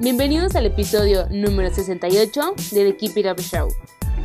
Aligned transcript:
Bienvenidos 0.00 0.54
al 0.54 0.64
episodio 0.64 1.26
número 1.28 1.74
68 1.74 2.54
de 2.70 2.84
The 2.84 2.96
Keep 2.96 3.18
It 3.18 3.26
Up 3.26 3.40
Show. 3.40 3.68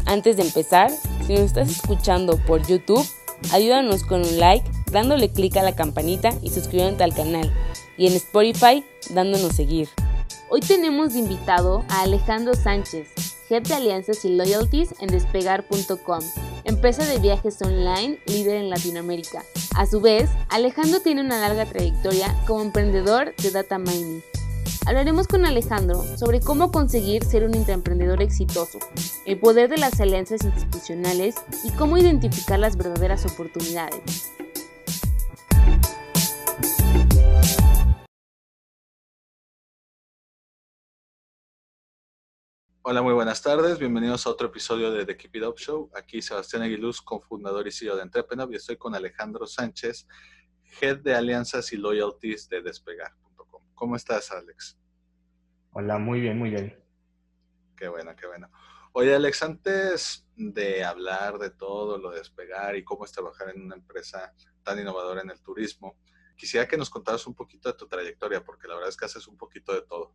Antes 0.05 0.37
de 0.37 0.43
empezar, 0.43 0.91
si 1.25 1.33
nos 1.33 1.45
estás 1.45 1.67
escuchando 1.71 2.37
por 2.37 2.63
YouTube, 2.67 3.03
ayúdanos 3.51 4.03
con 4.03 4.21
un 4.21 4.37
like, 4.37 4.69
dándole 4.91 5.31
clic 5.31 5.57
a 5.57 5.63
la 5.63 5.75
campanita 5.75 6.29
y 6.43 6.51
suscribiéndote 6.51 7.03
al 7.03 7.15
canal. 7.15 7.51
Y 7.97 8.05
en 8.05 8.13
Spotify, 8.13 8.85
dándonos 9.09 9.55
seguir. 9.55 9.89
Hoy 10.51 10.61
tenemos 10.61 11.13
de 11.13 11.19
invitado 11.19 11.83
a 11.89 12.03
Alejandro 12.03 12.53
Sánchez, 12.53 13.07
Head 13.49 13.63
de 13.63 13.73
Alianzas 13.73 14.23
y 14.25 14.29
Loyalties 14.29 14.93
en 14.99 15.07
despegar.com, 15.07 16.19
empresa 16.65 17.03
de 17.03 17.17
viajes 17.17 17.59
online 17.63 18.19
líder 18.27 18.57
en 18.57 18.69
Latinoamérica. 18.69 19.43
A 19.75 19.87
su 19.87 20.01
vez, 20.01 20.29
Alejandro 20.49 20.99
tiene 20.99 21.21
una 21.21 21.39
larga 21.39 21.65
trayectoria 21.65 22.35
como 22.45 22.61
emprendedor 22.61 23.35
de 23.37 23.49
data 23.49 23.79
mining. 23.79 24.21
Hablaremos 24.85 25.27
con 25.29 25.45
Alejandro 25.45 26.03
sobre 26.17 26.41
cómo 26.41 26.69
conseguir 26.69 27.23
ser 27.23 27.45
un 27.45 27.55
intraemprendedor 27.55 28.21
exitoso, 28.21 28.79
el 29.25 29.39
poder 29.39 29.69
de 29.69 29.77
las 29.77 30.01
alianzas 30.01 30.43
institucionales 30.43 31.35
y 31.63 31.71
cómo 31.71 31.97
identificar 31.97 32.59
las 32.59 32.75
verdaderas 32.75 33.25
oportunidades. 33.25 34.29
Hola, 42.81 43.01
muy 43.01 43.13
buenas 43.13 43.41
tardes. 43.41 43.79
Bienvenidos 43.79 44.27
a 44.27 44.31
otro 44.31 44.47
episodio 44.47 44.91
de 44.91 45.05
The 45.05 45.15
Keep 45.15 45.37
It 45.37 45.43
Up 45.43 45.57
Show. 45.57 45.89
Aquí 45.95 46.21
Sebastián 46.21 46.63
Aguiluz, 46.63 47.01
cofundador 47.01 47.65
y 47.65 47.71
CEO 47.71 47.95
de 47.95 48.01
Entrepreneur, 48.01 48.51
y 48.51 48.57
estoy 48.57 48.75
con 48.75 48.93
Alejandro 48.93 49.47
Sánchez, 49.47 50.05
Head 50.81 50.97
de 50.97 51.15
Alianzas 51.15 51.71
y 51.71 51.77
Loyalties 51.77 52.49
de 52.49 52.61
Despegar.com. 52.61 53.22
¿Cómo 53.83 53.97
estás, 53.97 54.31
Alex? 54.31 54.77
Hola, 55.73 55.97
muy 55.97 56.21
bien, 56.21 56.39
muy 56.39 56.51
bien. 56.51 56.81
Qué 57.75 57.89
bueno, 57.89 58.15
qué 58.15 58.27
bueno. 58.27 58.49
Oye, 58.93 59.13
Alex, 59.13 59.43
antes 59.43 60.25
de 60.37 60.85
hablar 60.85 61.37
de 61.37 61.49
todo 61.49 61.97
lo 61.97 62.11
de 62.11 62.19
Despegar 62.19 62.77
y 62.77 62.85
cómo 62.85 63.03
es 63.03 63.11
trabajar 63.11 63.49
en 63.49 63.61
una 63.61 63.75
empresa 63.75 64.33
tan 64.63 64.79
innovadora 64.79 65.19
en 65.19 65.31
el 65.31 65.41
turismo, 65.41 65.97
quisiera 66.37 66.65
que 66.65 66.77
nos 66.77 66.89
contaras 66.89 67.27
un 67.27 67.35
poquito 67.35 67.67
de 67.67 67.77
tu 67.77 67.85
trayectoria, 67.85 68.41
porque 68.41 68.69
la 68.69 68.75
verdad 68.75 68.87
es 68.87 68.95
que 68.95 69.03
haces 69.03 69.27
un 69.27 69.35
poquito 69.35 69.73
de 69.73 69.81
todo. 69.81 70.13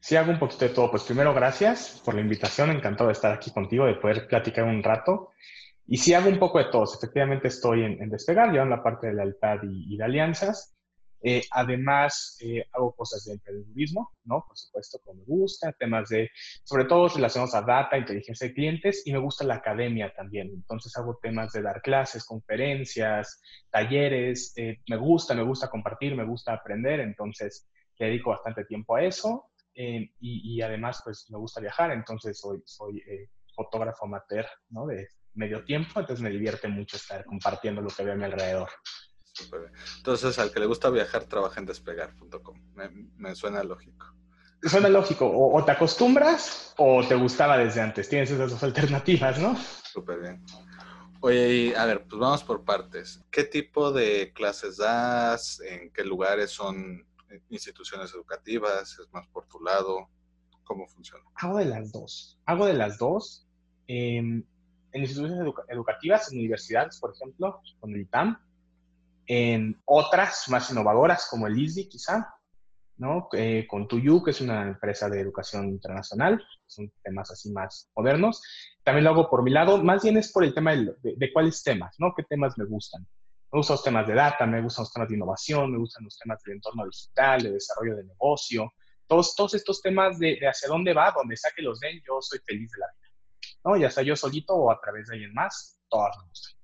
Sí, 0.00 0.14
hago 0.14 0.30
un 0.30 0.38
poquito 0.38 0.66
de 0.66 0.74
todo. 0.74 0.90
Pues 0.90 1.04
primero, 1.04 1.32
gracias 1.32 2.02
por 2.04 2.14
la 2.14 2.20
invitación. 2.20 2.68
Encantado 2.72 3.08
de 3.08 3.14
estar 3.14 3.32
aquí 3.32 3.50
contigo, 3.50 3.86
de 3.86 3.94
poder 3.94 4.28
platicar 4.28 4.64
un 4.64 4.82
rato. 4.82 5.30
Y 5.86 5.96
sí 5.96 6.12
hago 6.12 6.28
un 6.28 6.38
poco 6.38 6.58
de 6.58 6.66
todo. 6.66 6.84
Efectivamente 6.84 7.48
estoy 7.48 7.84
en, 7.84 8.10
Despegar, 8.10 8.54
yo 8.54 8.60
en 8.60 8.68
la 8.68 8.82
parte 8.82 9.06
de 9.06 9.14
lealtad 9.14 9.60
y, 9.62 9.94
y 9.94 9.96
de 9.96 10.04
alianzas. 10.04 10.77
Eh, 11.20 11.42
además, 11.50 12.36
eh, 12.40 12.64
hago 12.72 12.94
cosas 12.94 13.24
de 13.24 13.32
emprendedurismo, 13.32 14.10
¿no? 14.24 14.44
Por 14.46 14.56
supuesto, 14.56 14.98
como 15.04 15.20
me 15.20 15.24
gusta, 15.26 15.72
temas 15.72 16.08
de, 16.08 16.30
sobre 16.64 16.84
todo 16.84 17.08
relacionados 17.08 17.54
a 17.54 17.62
data, 17.62 17.98
inteligencia 17.98 18.48
de 18.48 18.54
clientes, 18.54 19.02
y 19.04 19.12
me 19.12 19.18
gusta 19.18 19.44
la 19.44 19.56
academia 19.56 20.12
también. 20.14 20.48
Entonces 20.48 20.96
hago 20.96 21.18
temas 21.20 21.52
de 21.52 21.62
dar 21.62 21.82
clases, 21.82 22.24
conferencias, 22.24 23.40
talleres, 23.70 24.52
eh, 24.56 24.78
me 24.88 24.96
gusta, 24.96 25.34
me 25.34 25.42
gusta 25.42 25.68
compartir, 25.68 26.14
me 26.14 26.24
gusta 26.24 26.52
aprender, 26.52 27.00
entonces 27.00 27.68
le 27.98 28.06
dedico 28.06 28.30
bastante 28.30 28.64
tiempo 28.64 28.96
a 28.96 29.02
eso. 29.02 29.44
y, 29.74 30.10
y, 30.20 30.60
además, 30.62 31.00
pues 31.04 31.26
me 31.30 31.38
gusta 31.38 31.60
viajar, 31.60 31.92
entonces 31.92 32.38
soy, 32.40 32.60
soy 32.64 33.00
fotógrafo 33.54 34.06
amateur, 34.06 34.46
¿no? 34.70 34.86
De 34.86 35.06
medio 35.34 35.64
tiempo, 35.64 36.00
entonces 36.00 36.22
me 36.22 36.30
divierte 36.30 36.68
mucho 36.68 36.96
estar 36.96 37.24
compartiendo 37.24 37.80
lo 37.80 37.88
que 37.88 38.02
veo 38.02 38.14
a 38.14 38.16
mi 38.16 38.24
alrededor. 38.24 38.68
Entonces, 39.96 40.38
al 40.38 40.52
que 40.52 40.60
le 40.60 40.66
gusta 40.66 40.90
viajar, 40.90 41.24
trabaja 41.24 41.60
en 41.60 41.66
despegar.com. 41.66 42.60
Me, 43.16 43.34
suena 43.34 43.62
lógico. 43.62 44.06
Suena 44.62 44.88
lógico. 44.88 45.30
O, 45.30 45.64
te 45.64 45.72
acostumbras 45.72 46.74
o 46.76 47.06
te 47.06 47.14
gustaba 47.14 47.58
desde 47.58 47.80
antes. 47.80 48.08
Tienes 48.08 48.30
esas 48.30 48.50
dos 48.50 48.62
alternativas, 48.62 49.38
¿no? 49.38 49.56
Súper 49.84 50.20
bien. 50.20 50.44
Oye, 51.20 51.76
a 51.76 51.84
ver, 51.84 52.06
pues 52.06 52.20
vamos 52.20 52.44
por 52.44 52.64
partes. 52.64 53.24
¿Qué 53.30 53.44
tipo 53.44 53.92
de 53.92 54.32
clases 54.34 54.76
das? 54.76 55.60
¿En 55.60 55.90
qué 55.92 56.04
lugares 56.04 56.50
son 56.50 57.04
instituciones 57.50 58.12
educativas? 58.14 58.98
¿Es 58.98 59.12
más 59.12 59.26
por 59.28 59.46
tu 59.46 59.60
lado? 59.62 60.08
¿Cómo 60.64 60.86
funciona? 60.86 61.24
Hago 61.34 61.58
de 61.58 61.64
las 61.64 61.92
dos. 61.92 62.38
Hago 62.46 62.66
de 62.66 62.74
las 62.74 62.98
dos. 62.98 63.46
Em, 63.86 64.44
en 64.92 65.00
instituciones 65.02 65.54
educativas, 65.68 66.32
en 66.32 66.38
universidades, 66.38 66.98
por 66.98 67.14
ejemplo, 67.14 67.60
con 67.80 67.92
el 67.92 68.02
ITAM, 68.02 68.38
en 69.28 69.80
otras 69.84 70.46
más 70.48 70.70
innovadoras 70.70 71.28
como 71.30 71.46
el 71.46 71.58
ISDI 71.58 71.86
quizá, 71.86 72.34
¿no? 72.96 73.28
Eh, 73.32 73.66
con 73.68 73.86
Tuyu, 73.86 74.22
que 74.22 74.30
es 74.30 74.40
una 74.40 74.62
empresa 74.62 75.08
de 75.10 75.20
educación 75.20 75.68
internacional, 75.68 76.42
son 76.66 76.90
temas 77.02 77.30
así 77.30 77.52
más 77.52 77.90
modernos. 77.94 78.42
También 78.82 79.04
lo 79.04 79.10
hago 79.10 79.28
por 79.28 79.42
mi 79.42 79.50
lado, 79.50 79.84
más 79.84 80.02
bien 80.02 80.16
es 80.16 80.32
por 80.32 80.44
el 80.44 80.54
tema 80.54 80.72
de, 80.72 80.94
de, 81.02 81.32
cuáles 81.32 81.62
temas, 81.62 81.94
¿no? 81.98 82.14
¿Qué 82.16 82.22
temas 82.24 82.56
me 82.56 82.64
gustan? 82.64 83.06
Me 83.52 83.58
gustan 83.58 83.74
los 83.74 83.84
temas 83.84 84.06
de 84.06 84.14
data, 84.14 84.46
me 84.46 84.62
gustan 84.62 84.84
los 84.84 84.92
temas 84.92 85.08
de 85.10 85.14
innovación, 85.14 85.72
me 85.72 85.78
gustan 85.78 86.04
los 86.04 86.18
temas 86.18 86.42
del 86.42 86.56
entorno 86.56 86.86
digital, 86.86 87.42
de 87.42 87.52
desarrollo 87.52 87.96
de 87.96 88.04
negocio, 88.04 88.72
todos, 89.06 89.34
todos 89.34 89.54
estos 89.54 89.82
temas 89.82 90.18
de, 90.18 90.38
de 90.40 90.48
hacia 90.48 90.68
dónde 90.68 90.94
va, 90.94 91.12
donde 91.12 91.36
sea 91.36 91.52
que 91.54 91.62
los 91.62 91.78
den, 91.80 92.00
yo 92.06 92.18
soy 92.22 92.40
feliz 92.46 92.70
de 92.70 92.78
la 92.78 92.86
vida, 92.86 93.58
¿no? 93.64 93.76
Ya 93.76 93.90
sea 93.90 94.02
yo 94.02 94.16
solito 94.16 94.54
o 94.54 94.70
a 94.70 94.80
través 94.80 95.06
de 95.08 95.14
alguien 95.16 95.34
más, 95.34 95.78
todas 95.90 96.16
me 96.16 96.28
gustan. 96.28 96.57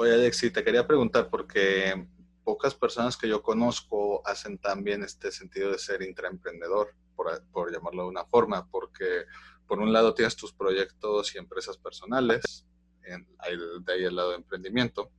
Oye, 0.00 0.14
Alexi, 0.14 0.52
te 0.52 0.62
quería 0.62 0.86
preguntar 0.86 1.28
porque 1.28 2.06
pocas 2.44 2.72
personas 2.72 3.16
que 3.16 3.28
yo 3.28 3.42
conozco 3.42 4.24
hacen 4.24 4.56
también 4.56 5.02
este 5.02 5.32
sentido 5.32 5.72
de 5.72 5.78
ser 5.80 6.02
intraemprendedor, 6.02 6.94
por, 7.16 7.42
por 7.50 7.72
llamarlo 7.72 8.04
de 8.04 8.08
una 8.10 8.24
forma, 8.24 8.70
porque 8.70 9.24
por 9.66 9.80
un 9.80 9.92
lado 9.92 10.14
tienes 10.14 10.36
tus 10.36 10.52
proyectos 10.52 11.34
y 11.34 11.38
empresas 11.38 11.76
personales, 11.78 12.64
de 13.02 13.92
ahí 13.92 14.04
el 14.04 14.14
lado 14.14 14.30
de 14.30 14.36
emprendimiento, 14.36 15.10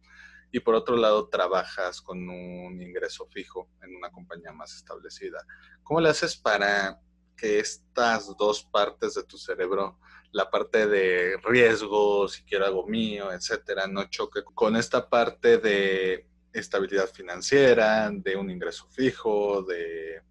y 0.50 0.62
por 0.62 0.76
otro 0.76 0.96
lado 0.96 1.28
trabajas 1.28 2.02
con 2.02 2.30
un 2.30 2.82
ingreso 2.82 3.28
fijo 3.28 3.68
en 3.82 3.98
una 3.98 4.10
compañía 4.12 4.54
más 4.54 4.74
establecida. 4.76 5.46
¿Cómo 5.84 6.00
le 6.00 6.08
haces 6.08 6.38
para 6.38 7.02
que 7.36 7.60
estas 7.60 8.34
dos 8.38 8.64
partes 8.64 9.16
de 9.16 9.26
tu 9.26 9.38
cerebro 9.38 10.00
la 10.32 10.50
parte 10.50 10.88
de 10.88 11.38
riesgo, 11.44 12.28
si 12.28 12.44
quiero 12.44 12.66
algo 12.66 12.86
mío, 12.86 13.32
etcétera, 13.32 13.88
no 13.88 14.06
choque 14.10 14.42
con 14.44 14.76
esta 14.76 15.10
parte 15.10 15.58
de 15.58 16.28
estabilidad 16.54 17.08
financiera, 17.08 18.10
de 18.12 18.36
un 18.36 18.50
ingreso 18.50 18.88
fijo, 18.90 19.64
de, 19.64 20.22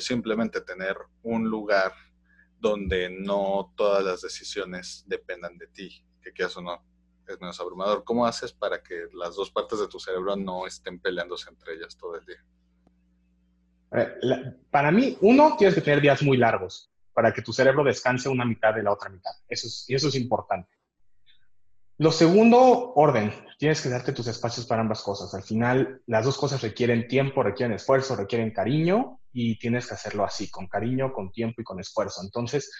simplemente 0.00 0.60
tener 0.62 0.96
un 1.22 1.48
lugar 1.48 1.92
donde 2.58 3.10
no 3.10 3.72
todas 3.76 4.02
las 4.02 4.22
decisiones 4.22 5.04
dependan 5.06 5.56
de 5.58 5.66
ti, 5.68 6.04
que 6.22 6.32
quieras 6.32 6.56
o 6.56 6.62
no, 6.62 6.82
es 7.28 7.40
menos 7.40 7.60
abrumador. 7.60 8.04
¿Cómo 8.04 8.26
haces 8.26 8.52
para 8.52 8.82
que 8.82 9.06
las 9.12 9.36
dos 9.36 9.50
partes 9.50 9.78
de 9.78 9.88
tu 9.88 10.00
cerebro 10.00 10.34
no 10.36 10.66
estén 10.66 10.98
peleándose 10.98 11.50
entre 11.50 11.74
ellas 11.74 11.96
todo 11.96 12.16
el 12.16 12.24
día? 12.24 12.44
Para 14.70 14.90
mí, 14.90 15.16
uno, 15.20 15.56
tienes 15.56 15.74
que 15.74 15.80
tener 15.80 16.00
días 16.00 16.22
muy 16.22 16.36
largos 16.36 16.90
para 17.16 17.32
que 17.32 17.40
tu 17.40 17.50
cerebro 17.50 17.82
descanse 17.82 18.28
una 18.28 18.44
mitad 18.44 18.74
de 18.74 18.82
la 18.82 18.92
otra 18.92 19.08
mitad. 19.08 19.30
Eso 19.48 19.68
es, 19.68 19.86
y 19.88 19.94
eso 19.94 20.08
es 20.08 20.16
importante. 20.16 20.68
Lo 21.96 22.12
segundo, 22.12 22.92
orden. 22.94 23.32
Tienes 23.58 23.80
que 23.80 23.88
darte 23.88 24.12
tus 24.12 24.26
espacios 24.26 24.66
para 24.66 24.82
ambas 24.82 25.00
cosas. 25.00 25.32
Al 25.32 25.42
final, 25.42 26.02
las 26.04 26.26
dos 26.26 26.36
cosas 26.36 26.60
requieren 26.60 27.08
tiempo, 27.08 27.42
requieren 27.42 27.74
esfuerzo, 27.74 28.16
requieren 28.16 28.50
cariño 28.50 29.18
y 29.32 29.58
tienes 29.58 29.86
que 29.86 29.94
hacerlo 29.94 30.26
así, 30.26 30.50
con 30.50 30.66
cariño, 30.66 31.14
con 31.14 31.32
tiempo 31.32 31.62
y 31.62 31.64
con 31.64 31.80
esfuerzo. 31.80 32.20
Entonces, 32.22 32.70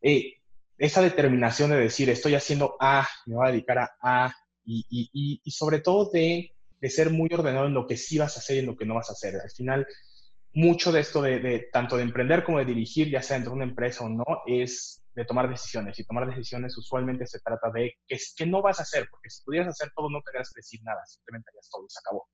eh, 0.00 0.34
esa 0.78 1.02
determinación 1.02 1.70
de 1.70 1.78
decir, 1.78 2.08
estoy 2.08 2.36
haciendo 2.36 2.76
A, 2.78 3.08
me 3.26 3.34
voy 3.34 3.48
a 3.48 3.50
dedicar 3.50 3.78
a 3.78 3.90
A 4.00 4.36
y, 4.64 4.86
y, 4.88 5.40
y 5.42 5.50
sobre 5.50 5.80
todo 5.80 6.08
de, 6.12 6.52
de, 6.80 6.88
ser 6.88 7.10
muy 7.10 7.28
ordenado 7.32 7.66
en 7.66 7.74
lo 7.74 7.88
que 7.88 7.96
sí 7.96 8.16
vas 8.16 8.36
a 8.36 8.38
hacer 8.38 8.58
y 8.58 8.60
en 8.60 8.66
lo 8.66 8.76
que 8.76 8.86
no 8.86 8.94
vas 8.94 9.10
a 9.10 9.14
hacer. 9.14 9.34
Al 9.42 9.50
final, 9.50 9.88
mucho 10.54 10.92
de 10.92 11.00
esto 11.00 11.22
de, 11.22 11.68
tanto 11.72 11.96
de 11.96 12.02
emprender 12.02 12.44
como 12.44 12.58
de 12.58 12.64
dirigir, 12.64 13.08
ya 13.10 13.22
sea 13.22 13.36
dentro 13.36 13.52
de 13.52 13.56
una 13.56 13.64
empresa 13.64 14.04
o 14.04 14.08
no, 14.08 14.24
es 14.46 15.02
de 15.14 15.24
tomar 15.24 15.48
decisiones. 15.48 15.98
Y 15.98 16.04
tomar 16.04 16.26
decisiones 16.26 16.76
usualmente 16.76 17.26
se 17.26 17.40
trata 17.40 17.70
de 17.70 17.94
qué, 18.06 18.18
qué 18.36 18.46
no 18.46 18.62
vas 18.62 18.78
a 18.78 18.82
hacer, 18.82 19.08
porque 19.10 19.30
si 19.30 19.42
pudieras 19.44 19.68
hacer 19.68 19.92
todo 19.94 20.10
no 20.10 20.20
tendrías 20.22 20.50
que 20.50 20.58
decir 20.58 20.80
nada, 20.82 21.04
simplemente 21.06 21.50
harías 21.50 21.68
todo 21.70 21.84
y 21.84 21.90
se 21.90 22.00
acabó. 22.00 22.28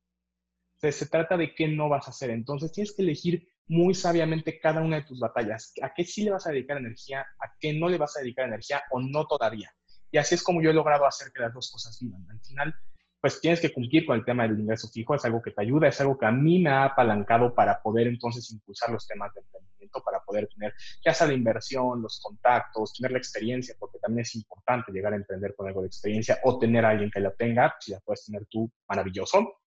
Entonces 0.76 0.97
se 0.97 1.06
trata 1.06 1.37
de 1.37 1.55
qué 1.55 1.69
no 1.69 1.88
vas 1.88 2.06
a 2.06 2.11
hacer. 2.11 2.31
Entonces 2.31 2.73
tienes 2.73 2.94
que 2.94 3.03
elegir 3.03 3.49
muy 3.67 3.94
sabiamente 3.94 4.59
cada 4.59 4.81
una 4.81 4.97
de 4.97 5.03
tus 5.03 5.21
batallas. 5.21 5.73
¿A 5.82 5.93
qué 5.93 6.05
sí 6.05 6.23
le 6.23 6.31
vas 6.31 6.47
a 6.47 6.50
dedicar 6.50 6.79
energía? 6.79 7.21
¿A 7.21 7.53
qué 7.61 7.73
no 7.73 7.88
le 7.88 7.99
vas 7.99 8.17
a 8.17 8.21
dedicar 8.21 8.47
energía 8.47 8.82
o 8.91 9.00
no 9.00 9.26
todavía? 9.26 9.73
Y 10.11 10.19
así 10.19 10.35
es 10.35 10.43
como 10.43 10.62
yo 10.62 10.71
he 10.71 10.75
logrado 10.75 11.06
hacer 11.06 11.32
que 11.32 11.43
las 11.43 11.53
dos 11.53 11.71
cosas 11.71 11.99
vivan. 12.00 12.25
Al 12.31 12.41
final, 12.41 12.75
pues 13.20 13.41
tienes 13.41 13.61
que 13.61 13.73
cumplir 13.73 14.06
con 14.06 14.17
el 14.17 14.25
tema 14.25 14.44
del 14.44 14.61
ingreso 14.61 14.88
fijo, 14.88 15.15
es 15.15 15.25
algo 15.25 15.43
que 15.43 15.50
te 15.50 15.62
ayuda, 15.62 15.88
es 15.88 16.00
algo 16.00 16.17
que 16.17 16.26
a 16.26 16.31
mí 16.31 16.61
me 16.61 16.70
ha 16.70 16.85
apalancado 16.85 17.53
para 17.53 17.82
poder 17.82 18.06
entonces 18.06 18.50
impulsar 18.53 18.91
los 18.91 19.06
temas 19.06 19.35
de 19.35 19.41
emprendimiento, 19.41 20.03
para 20.05 20.20
poder 20.20 20.49
tener 20.49 20.73
ya 21.05 21.12
sea 21.12 21.26
la 21.26 21.32
inversión, 21.32 22.00
los 22.00 22.20
contactos, 22.20 22.94
tener 22.94 23.12
la 23.12 23.19
experiencia, 23.19 23.75
porque 23.79 23.99
también 23.99 24.23
es 24.23 24.35
importante 24.37 24.93
llegar 24.93 25.12
a 25.12 25.17
emprender 25.17 25.55
con 25.56 25.67
algo 25.67 25.81
de 25.81 25.88
experiencia 25.88 26.38
o 26.44 26.59
tener 26.59 26.85
a 26.85 26.91
alguien 26.91 27.11
que 27.11 27.20
la 27.20 27.32
tenga, 27.32 27.75
si 27.81 27.91
la 27.91 28.00
puedes 28.00 28.25
tener 28.25 28.47
tú, 28.47 28.70
maravilloso, 28.88 29.62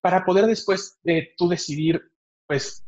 para 0.00 0.24
poder 0.24 0.46
después 0.46 0.98
eh, 1.04 1.34
tú 1.36 1.48
decidir, 1.48 2.02
pues, 2.46 2.84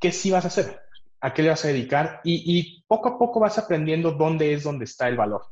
qué 0.00 0.10
sí 0.10 0.32
vas 0.32 0.44
a 0.44 0.48
hacer, 0.48 0.80
a 1.20 1.32
qué 1.32 1.42
le 1.42 1.50
vas 1.50 1.64
a 1.64 1.68
dedicar 1.68 2.20
y, 2.24 2.58
y 2.58 2.84
poco 2.88 3.10
a 3.10 3.18
poco 3.18 3.38
vas 3.38 3.58
aprendiendo 3.58 4.10
dónde 4.12 4.52
es 4.52 4.64
donde 4.64 4.86
está 4.86 5.08
el 5.08 5.16
valor. 5.16 5.42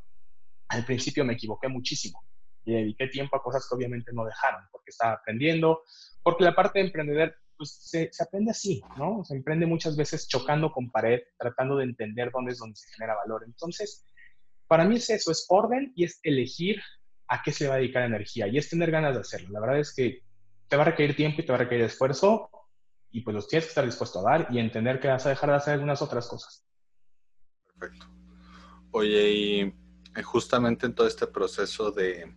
Al 0.67 0.85
principio 0.85 1.23
me 1.23 1.33
equivoqué 1.33 1.69
muchísimo 1.69 2.23
y 2.65 2.73
dediqué 2.73 3.07
tiempo 3.07 3.35
a 3.35 3.43
cosas 3.43 3.67
que 3.67 3.75
obviamente 3.75 4.11
no 4.13 4.25
dejaron, 4.25 4.61
porque 4.71 4.91
estaba 4.91 5.13
aprendiendo, 5.13 5.83
porque 6.21 6.43
la 6.43 6.55
parte 6.55 6.79
de 6.79 6.85
emprender, 6.85 7.35
pues 7.57 7.73
se, 7.73 8.09
se, 8.11 8.23
aprende 8.23 8.51
así, 8.51 8.81
¿no? 8.97 9.23
Se 9.23 9.35
emprende 9.35 9.65
muchas 9.65 9.95
veces 9.95 10.27
chocando 10.27 10.71
con 10.71 10.91
pared, 10.91 11.21
tratando 11.37 11.77
de 11.77 11.85
entender 11.85 12.31
dónde 12.31 12.51
es 12.51 12.57
donde 12.59 12.75
se 12.75 12.91
genera 12.93 13.15
valor. 13.15 13.43
Entonces, 13.45 14.05
para 14.67 14.85
mí 14.85 14.95
es 14.95 15.09
eso, 15.09 15.31
es 15.31 15.45
orden 15.49 15.91
y 15.95 16.05
es 16.05 16.19
elegir 16.23 16.81
a 17.27 17.41
qué 17.41 17.51
se 17.51 17.67
va 17.67 17.75
a 17.75 17.77
dedicar 17.77 18.03
energía 18.03 18.47
y 18.47 18.57
es 18.57 18.69
tener 18.69 18.91
ganas 18.91 19.15
de 19.15 19.21
hacerlo. 19.21 19.49
La 19.51 19.59
verdad 19.59 19.79
es 19.79 19.93
que 19.93 20.23
te 20.67 20.75
va 20.75 20.83
a 20.83 20.85
requerir 20.85 21.15
tiempo 21.15 21.41
y 21.41 21.45
te 21.45 21.51
va 21.51 21.57
a 21.57 21.61
requerir 21.61 21.85
esfuerzo 21.85 22.49
y 23.11 23.21
pues 23.21 23.35
los 23.35 23.47
tienes 23.47 23.65
que 23.65 23.69
estar 23.69 23.85
dispuesto 23.85 24.19
a 24.19 24.31
dar 24.31 24.47
y 24.51 24.59
entender 24.59 24.99
que 24.99 25.07
vas 25.07 25.25
a 25.25 25.29
dejar 25.29 25.49
de 25.49 25.55
hacer 25.55 25.73
algunas 25.73 26.01
otras 26.01 26.27
cosas. 26.27 26.65
Perfecto. 27.67 28.07
Oye, 28.91 29.31
y 29.31 29.61
eh, 29.61 30.23
justamente 30.23 30.85
en 30.85 30.95
todo 30.95 31.07
este 31.07 31.27
proceso 31.27 31.91
de, 31.91 32.33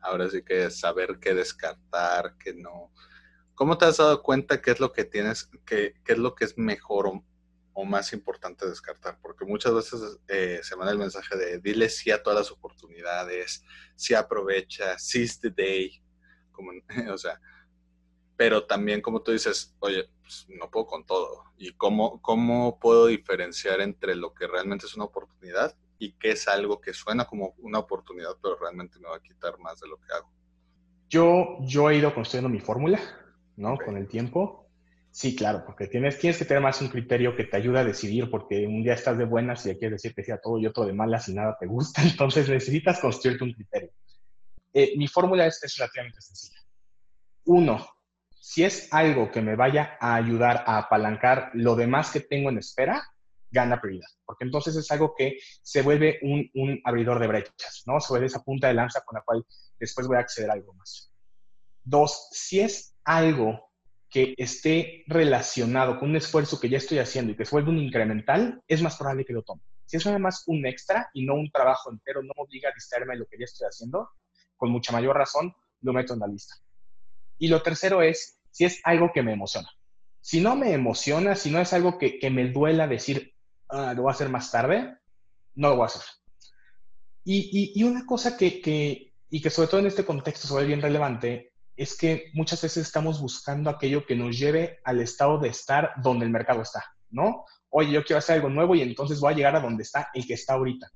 ahora 0.00 0.28
sí 0.28 0.42
que 0.42 0.70
saber 0.70 1.18
qué 1.20 1.34
descartar, 1.34 2.36
qué 2.38 2.54
no. 2.54 2.92
¿Cómo 3.54 3.78
te 3.78 3.86
has 3.86 3.96
dado 3.96 4.22
cuenta 4.22 4.60
qué 4.60 4.72
es 4.72 4.80
lo 4.80 4.92
que 4.92 5.04
tienes, 5.04 5.50
qué, 5.64 5.94
qué 6.04 6.12
es 6.12 6.18
lo 6.18 6.34
que 6.34 6.44
es 6.44 6.58
mejor 6.58 7.10
o, 7.72 7.84
más 7.84 8.12
importante 8.12 8.68
descartar? 8.68 9.18
Porque 9.20 9.44
muchas 9.44 9.74
veces 9.74 10.18
eh, 10.28 10.60
se 10.62 10.76
manda 10.76 10.92
el 10.92 10.98
mensaje 10.98 11.36
de 11.36 11.58
dile 11.58 11.88
sí 11.88 12.10
a 12.10 12.22
todas 12.22 12.38
las 12.38 12.50
oportunidades, 12.50 13.64
sí 13.94 14.14
aprovecha, 14.14 14.98
seize 14.98 15.38
the 15.40 15.50
day, 15.50 16.02
como, 16.52 16.72
o 17.12 17.18
sea, 17.18 17.40
pero 18.36 18.66
también 18.66 19.00
como 19.00 19.22
tú 19.22 19.32
dices, 19.32 19.74
oye, 19.80 20.10
pues 20.20 20.46
no 20.48 20.70
puedo 20.70 20.86
con 20.86 21.06
todo. 21.06 21.44
¿Y 21.56 21.72
cómo, 21.72 22.20
cómo 22.20 22.78
puedo 22.78 23.06
diferenciar 23.06 23.80
entre 23.80 24.14
lo 24.14 24.34
que 24.34 24.46
realmente 24.46 24.86
es 24.86 24.94
una 24.94 25.04
oportunidad 25.04 25.76
y 25.98 26.12
qué 26.12 26.32
es 26.32 26.48
algo 26.48 26.80
que 26.80 26.92
suena 26.92 27.24
como 27.24 27.54
una 27.58 27.78
oportunidad, 27.78 28.32
pero 28.42 28.56
realmente 28.56 28.98
me 28.98 29.08
va 29.08 29.16
a 29.16 29.22
quitar 29.22 29.58
más 29.58 29.80
de 29.80 29.88
lo 29.88 29.98
que 29.98 30.12
hago? 30.12 30.30
Yo, 31.08 31.58
yo 31.60 31.90
he 31.90 31.96
ido 31.96 32.14
construyendo 32.14 32.48
mi 32.48 32.60
fórmula, 32.60 33.00
¿no? 33.56 33.74
Okay. 33.74 33.86
Con 33.86 33.96
el 33.96 34.08
tiempo. 34.08 34.68
Sí, 35.10 35.34
claro, 35.34 35.64
porque 35.64 35.86
tienes, 35.86 36.18
tienes 36.18 36.36
que 36.38 36.44
tener 36.44 36.62
más 36.62 36.82
un 36.82 36.88
criterio 36.88 37.34
que 37.34 37.44
te 37.44 37.56
ayuda 37.56 37.80
a 37.80 37.84
decidir, 37.84 38.30
porque 38.30 38.66
un 38.66 38.82
día 38.82 38.92
estás 38.92 39.16
de 39.16 39.24
buenas 39.24 39.64
y 39.64 39.74
quieres 39.76 40.02
decir 40.02 40.14
que 40.14 40.24
sea 40.24 40.38
todo 40.38 40.58
y 40.58 40.66
otro 40.66 40.84
de 40.84 40.92
malas 40.92 41.28
y 41.28 41.34
nada 41.34 41.56
te 41.58 41.66
gusta, 41.66 42.02
entonces 42.02 42.48
necesitas 42.48 43.00
construirte 43.00 43.44
un 43.44 43.52
criterio. 43.52 43.90
Eh, 44.74 44.92
mi 44.98 45.08
fórmula 45.08 45.46
es, 45.46 45.62
es 45.62 45.76
relativamente 45.78 46.20
sencilla. 46.20 46.60
Uno, 47.44 47.86
si 48.28 48.64
es 48.64 48.92
algo 48.92 49.30
que 49.30 49.40
me 49.40 49.56
vaya 49.56 49.96
a 50.00 50.16
ayudar 50.16 50.64
a 50.66 50.78
apalancar 50.78 51.50
lo 51.54 51.76
demás 51.76 52.10
que 52.10 52.20
tengo 52.20 52.50
en 52.50 52.58
espera, 52.58 53.02
gana 53.56 53.80
prioridad, 53.80 54.08
porque 54.26 54.44
entonces 54.44 54.76
es 54.76 54.90
algo 54.90 55.14
que 55.16 55.38
se 55.62 55.80
vuelve 55.80 56.18
un, 56.22 56.48
un, 56.54 56.80
abridor 56.84 57.18
de 57.18 57.26
brechas, 57.26 57.82
¿no? 57.86 57.98
Se 58.00 58.12
vuelve 58.12 58.26
esa 58.26 58.44
punta 58.44 58.68
de 58.68 58.74
lanza 58.74 59.00
con 59.00 59.16
la 59.16 59.22
cual 59.22 59.44
después 59.80 60.06
voy 60.06 60.18
a 60.18 60.20
acceder 60.20 60.50
a 60.50 60.52
algo 60.52 60.74
más. 60.74 61.10
Dos, 61.82 62.28
si 62.32 62.60
es 62.60 62.94
algo 63.04 63.70
que 64.10 64.34
esté 64.36 65.04
relacionado 65.06 65.98
con 65.98 66.10
un 66.10 66.16
esfuerzo 66.16 66.60
que 66.60 66.68
ya 66.68 66.78
estoy 66.78 66.98
haciendo 66.98 67.32
y 67.32 67.36
que 67.36 67.46
se 67.46 67.50
vuelve 67.50 67.70
un 67.70 67.78
incremental, 67.78 68.62
es 68.68 68.82
más 68.82 68.96
probable 68.96 69.24
que 69.24 69.32
lo 69.32 69.42
tome. 69.42 69.62
Si 69.86 69.96
es 69.96 70.04
nada 70.04 70.18
más 70.18 70.44
un 70.46 70.66
extra 70.66 71.08
y 71.14 71.24
no 71.24 71.34
un 71.34 71.50
trabajo 71.50 71.90
entero, 71.90 72.22
no 72.22 72.32
me 72.36 72.42
obliga 72.42 72.68
a 72.68 72.74
distraerme 72.74 73.14
de 73.14 73.20
lo 73.20 73.26
que 73.26 73.38
ya 73.38 73.44
estoy 73.44 73.66
haciendo, 73.66 74.10
con 74.56 74.70
mucha 74.70 74.92
mayor 74.92 75.16
razón 75.16 75.54
lo 75.80 75.92
meto 75.92 76.12
en 76.12 76.20
la 76.20 76.26
lista. 76.26 76.54
Y 77.38 77.48
lo 77.48 77.62
tercero 77.62 78.02
es 78.02 78.38
si 78.50 78.64
es 78.64 78.80
algo 78.84 79.12
que 79.14 79.22
me 79.22 79.32
emociona. 79.32 79.70
Si 80.20 80.40
no 80.40 80.56
me 80.56 80.72
emociona, 80.72 81.36
si 81.36 81.50
no 81.50 81.60
es 81.60 81.72
algo 81.72 81.98
que, 81.98 82.18
que 82.18 82.30
me 82.30 82.50
duela 82.50 82.88
decir, 82.88 83.35
ah, 83.68 83.94
lo 83.94 84.02
voy 84.02 84.10
a 84.10 84.14
hacer 84.14 84.28
más 84.28 84.50
tarde, 84.50 84.96
no 85.54 85.70
lo 85.70 85.76
voy 85.76 85.84
a 85.84 85.86
hacer. 85.86 86.02
Y, 87.24 87.72
y, 87.74 87.80
y 87.80 87.84
una 87.84 88.06
cosa 88.06 88.36
que, 88.36 88.60
que, 88.60 89.14
y 89.30 89.42
que 89.42 89.50
sobre 89.50 89.68
todo 89.68 89.80
en 89.80 89.86
este 89.86 90.04
contexto 90.04 90.46
se 90.46 90.54
ve 90.54 90.64
bien 90.64 90.82
relevante, 90.82 91.52
es 91.76 91.96
que 91.96 92.30
muchas 92.32 92.62
veces 92.62 92.86
estamos 92.86 93.20
buscando 93.20 93.68
aquello 93.68 94.06
que 94.06 94.16
nos 94.16 94.38
lleve 94.38 94.80
al 94.84 95.00
estado 95.00 95.38
de 95.38 95.48
estar 95.48 95.92
donde 96.02 96.24
el 96.24 96.30
mercado 96.30 96.62
está, 96.62 96.84
¿no? 97.10 97.44
Oye, 97.68 97.92
yo 97.92 98.02
quiero 98.04 98.18
hacer 98.18 98.36
algo 98.36 98.48
nuevo 98.48 98.74
y 98.74 98.82
entonces 98.82 99.20
voy 99.20 99.32
a 99.32 99.36
llegar 99.36 99.56
a 99.56 99.60
donde 99.60 99.82
está 99.82 100.08
el 100.14 100.26
que 100.26 100.34
está 100.34 100.54
ahorita. 100.54 100.90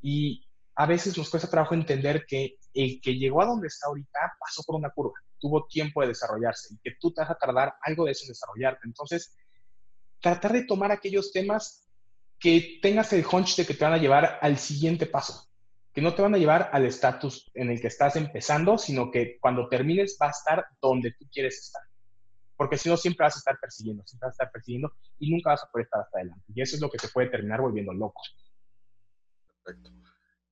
Y 0.00 0.44
a 0.74 0.86
veces 0.86 1.16
nos 1.16 1.30
cuesta 1.30 1.48
trabajo 1.48 1.74
entender 1.74 2.26
que 2.26 2.58
el 2.74 3.00
que 3.00 3.14
llegó 3.14 3.42
a 3.42 3.46
donde 3.46 3.68
está 3.68 3.86
ahorita 3.86 4.18
pasó 4.38 4.62
por 4.64 4.76
una 4.76 4.90
curva, 4.90 5.14
tuvo 5.38 5.66
tiempo 5.66 6.00
de 6.00 6.08
desarrollarse 6.08 6.74
y 6.74 6.78
que 6.78 6.96
tú 7.00 7.12
te 7.12 7.20
vas 7.20 7.30
a 7.30 7.38
tardar 7.38 7.74
algo 7.82 8.04
de 8.04 8.12
eso 8.12 8.24
en 8.24 8.30
desarrollarte. 8.30 8.80
Entonces, 8.84 9.36
tratar 10.20 10.52
de 10.52 10.64
tomar 10.64 10.92
aquellos 10.92 11.32
temas 11.32 11.88
que 12.38 12.78
tengas 12.82 13.12
el 13.12 13.24
hunch 13.30 13.56
de 13.56 13.66
que 13.66 13.74
te 13.74 13.84
van 13.84 13.94
a 13.94 13.98
llevar 13.98 14.38
al 14.42 14.58
siguiente 14.58 15.06
paso, 15.06 15.48
que 15.92 16.02
no 16.02 16.14
te 16.14 16.22
van 16.22 16.34
a 16.34 16.38
llevar 16.38 16.70
al 16.72 16.84
estatus 16.84 17.50
en 17.54 17.70
el 17.70 17.80
que 17.80 17.86
estás 17.86 18.16
empezando, 18.16 18.78
sino 18.78 19.10
que 19.10 19.38
cuando 19.40 19.68
termines 19.68 20.18
va 20.20 20.26
a 20.26 20.30
estar 20.30 20.66
donde 20.80 21.12
tú 21.12 21.26
quieres 21.32 21.58
estar. 21.58 21.82
Porque 22.56 22.78
si 22.78 22.88
no, 22.88 22.96
siempre 22.96 23.24
vas 23.24 23.36
a 23.36 23.38
estar 23.38 23.58
persiguiendo, 23.60 24.02
siempre 24.06 24.26
vas 24.26 24.32
a 24.32 24.44
estar 24.44 24.52
persiguiendo 24.52 24.92
y 25.18 25.30
nunca 25.30 25.50
vas 25.50 25.64
a 25.64 25.70
poder 25.70 25.84
estar 25.84 26.00
hasta 26.00 26.18
adelante. 26.18 26.44
Y 26.54 26.62
eso 26.62 26.76
es 26.76 26.82
lo 26.82 26.90
que 26.90 26.98
te 26.98 27.08
puede 27.08 27.28
terminar 27.28 27.60
volviendo 27.60 27.92
loco. 27.92 28.22
Perfecto. 29.62 29.90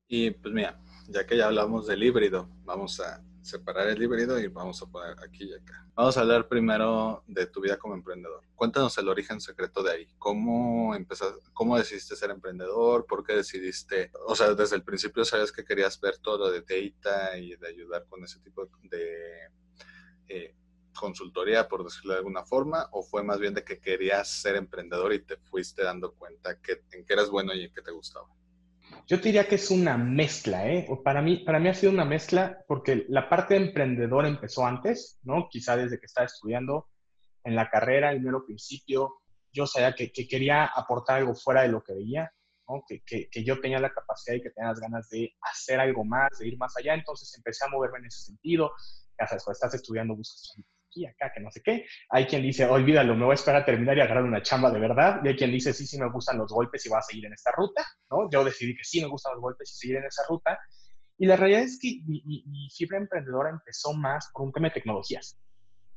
Y 0.09 0.31
pues 0.31 0.53
mira, 0.55 0.79
ya 1.09 1.27
que 1.27 1.37
ya 1.37 1.47
hablamos 1.47 1.87
del 1.87 2.03
híbrido, 2.03 2.49
vamos 2.63 3.01
a 3.01 3.23
separar 3.45 3.89
el 3.89 4.03
híbrido 4.03 4.41
y 4.41 4.49
vamos 4.49 4.81
a 4.83 4.87
poner 4.87 5.17
aquí 5.23 5.45
y 5.45 5.53
acá. 5.53 5.87
Vamos 5.95 6.17
a 6.17 6.23
hablar 6.23 6.49
primero 6.49 7.23
de 7.27 7.47
tu 7.47 7.61
vida 7.61 7.77
como 7.79 7.95
emprendedor. 7.95 8.43
Cuéntanos 8.57 8.97
el 8.97 9.09
origen 9.09 9.41
secreto 9.41 9.83
de 9.83 9.93
ahí. 9.93 10.09
¿Cómo 10.19 10.95
empezaste, 10.95 11.41
cómo 11.53 11.77
decidiste 11.77 12.17
ser 12.17 12.31
emprendedor? 12.31 13.05
¿Por 13.07 13.23
qué 13.23 13.35
decidiste? 13.35 14.11
O 14.27 14.35
sea, 14.35 14.55
desde 14.55 14.77
el 14.77 14.83
principio 14.83 15.25
sabías 15.25 15.53
que 15.53 15.65
querías 15.65 16.01
ver 16.01 16.19
todo 16.19 16.39
lo 16.39 16.51
de 16.51 16.63
data 16.63 17.37
y 17.37 17.55
de 17.57 17.69
ayudar 17.69 18.07
con 18.09 18.25
ese 18.25 18.41
tipo 18.41 18.67
de 18.83 19.51
eh, 20.29 20.55
consultoría, 20.95 21.69
por 21.69 21.85
decirlo 21.85 22.13
de 22.13 22.19
alguna 22.19 22.45
forma, 22.45 22.89
o 22.93 23.03
fue 23.03 23.23
más 23.23 23.39
bien 23.39 23.53
de 23.53 23.63
que 23.63 23.79
querías 23.79 24.29
ser 24.29 24.57
emprendedor 24.57 25.13
y 25.13 25.21
te 25.21 25.37
fuiste 25.37 25.83
dando 25.83 26.15
cuenta 26.15 26.59
que, 26.61 26.83
en 26.93 27.05
qué 27.05 27.13
eras 27.13 27.29
bueno 27.29 27.53
y 27.53 27.65
en 27.65 27.75
qué 27.75 27.83
te 27.83 27.91
gustaba? 27.91 28.29
Yo 29.07 29.19
te 29.21 29.25
diría 29.29 29.47
que 29.47 29.57
es 29.57 29.71
una 29.71 29.97
mezcla, 29.97 30.67
¿eh? 30.67 30.89
Para 31.05 31.21
mí, 31.21 31.39
para 31.45 31.59
mí 31.59 31.69
ha 31.69 31.75
sido 31.75 31.93
una 31.93 32.05
mezcla 32.05 32.65
porque 32.67 33.05
la 33.09 33.29
parte 33.29 33.55
de 33.55 33.67
emprendedor 33.67 34.27
empezó 34.27 34.67
antes, 34.67 35.19
¿no? 35.23 35.49
Quizá 35.51 35.77
desde 35.77 35.99
que 35.99 36.07
estaba 36.07 36.27
estudiando 36.27 36.89
en 37.45 37.55
la 37.55 37.69
carrera, 37.69 38.11
el 38.11 38.23
mero 38.23 38.45
principio, 38.47 39.21
yo 39.53 39.67
sabía 39.67 39.95
que, 39.95 40.11
que 40.11 40.27
quería 40.27 40.65
aportar 40.65 41.19
algo 41.19 41.35
fuera 41.35 41.63
de 41.63 41.69
lo 41.69 41.83
que 41.83 41.95
veía, 41.95 42.33
¿no? 42.69 42.83
Que, 42.89 43.03
que, 43.05 43.29
que, 43.31 43.45
yo 43.45 43.61
tenía 43.61 43.79
la 43.79 43.93
capacidad 43.93 44.37
y 44.37 44.43
que 44.43 44.51
tenía 44.51 44.71
las 44.71 44.81
ganas 44.81 45.09
de 45.11 45.35
hacer 45.43 45.79
algo 45.81 46.05
más, 46.05 46.31
de 46.39 46.49
ir 46.49 46.59
más 46.59 46.77
allá, 46.77 46.95
entonces 46.95 47.33
empecé 47.37 47.65
a 47.65 47.69
moverme 47.69 47.99
en 47.99 48.07
ese 48.07 48.25
sentido. 48.25 48.73
Ya 49.19 49.27
sabes, 49.27 49.45
cuando 49.45 49.57
estás 49.57 49.75
estudiando, 49.75 50.17
buscas 50.17 50.57
aquí, 50.95 51.07
acá, 51.07 51.33
que 51.35 51.41
no 51.41 51.51
sé 51.51 51.61
qué. 51.63 51.87
Hay 52.11 52.27
quien 52.27 52.43
dice, 52.43 52.65
olvídalo, 52.67 53.15
me 53.15 53.25
voy 53.25 53.33
a 53.33 53.35
esperar 53.35 53.63
a 53.63 53.65
terminar 53.65 53.97
y 53.97 54.01
agarrar 54.01 54.25
una 54.25 54.43
chamba 54.43 54.71
de 54.71 54.79
verdad. 54.79 55.21
Y 55.25 55.29
hay 55.29 55.37
quien 55.37 55.51
dice, 55.51 55.73
sí, 55.73 55.87
sí 55.87 55.99
me 55.99 56.11
gustan 56.11 56.39
los 56.39 56.53
golpes 56.53 56.85
y 56.87 56.89
voy 56.89 56.99
a 56.99 57.03
seguir 57.03 57.27
en 57.27 57.33
esta 57.33 57.51
ruta, 57.53 57.85
¿no? 58.11 58.31
Yo 58.31 58.45
decidí 58.45 58.77
que 58.77 58.85
sí 58.85 59.01
me 59.01 59.09
gustan 59.09 59.35
los 59.35 59.43
golpes 59.43 59.73
y 59.73 59.77
seguir 59.77 59.97
en 59.97 60.05
esa 60.05 60.23
ruta. 60.29 60.59
Y 61.19 61.27
la 61.27 61.37
realidad 61.37 61.63
es 61.63 61.79
que 61.81 62.01
mi, 62.07 62.23
mi, 62.25 62.45
mi 62.47 62.69
fibra 62.71 62.99
emprendedora 62.99 63.51
empezó 63.51 63.93
más 63.93 64.31
por 64.33 64.43
un 64.43 64.53
tema 64.53 64.69
de 64.69 64.75
tecnologías, 64.75 65.39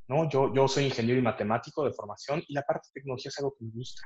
¿no? 0.08 0.30
Yo, 0.30 0.54
yo 0.54 0.68
soy 0.68 0.86
ingeniero 0.86 1.20
y 1.20 1.24
matemático 1.24 1.84
de 1.86 1.94
formación 1.94 2.44
y 2.48 2.54
la 2.54 2.62
parte 2.62 2.88
de 2.90 3.02
tecnología 3.02 3.30
es 3.30 3.38
algo 3.40 3.56
que 3.58 3.66
me 3.66 3.72
gusta. 3.72 4.02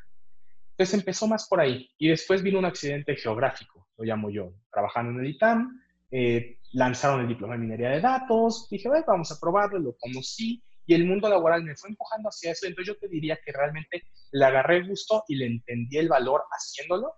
Entonces 0.72 1.00
empezó 1.00 1.28
más 1.28 1.48
por 1.48 1.60
ahí. 1.60 1.90
Y 1.98 2.10
después 2.10 2.42
vino 2.42 2.60
un 2.60 2.66
accidente 2.66 3.16
geográfico, 3.16 3.88
lo 3.98 4.06
llamo 4.06 4.30
yo, 4.30 4.54
trabajando 4.72 5.12
en 5.12 5.26
el 5.26 5.32
ITAM. 5.32 5.82
Eh, 6.14 6.58
lanzaron 6.74 7.22
el 7.22 7.28
diploma 7.28 7.54
de 7.54 7.60
minería 7.60 7.90
de 7.90 8.02
datos. 8.02 8.68
Dije, 8.70 8.90
vamos 9.06 9.32
a 9.32 9.40
probarlo, 9.40 9.80
lo 9.80 9.96
conocí 9.98 10.64
y 10.92 10.94
el 10.94 11.06
mundo 11.06 11.30
laboral 11.30 11.64
me 11.64 11.78
fue 11.78 11.90
empujando 11.90 12.28
hacia 12.28 12.52
eso. 12.52 12.68
Entonces 12.68 12.94
yo 12.94 13.00
te 13.00 13.08
diría 13.08 13.40
que 13.44 13.54
realmente 13.54 14.04
le 14.34 14.46
agarré 14.46 14.78
el 14.78 14.90
gusto 14.90 15.24
y 15.30 15.36
le 15.36 15.46
entendí 15.46 15.98
el 15.98 16.10
valor 16.10 16.44
haciéndolo. 16.52 17.16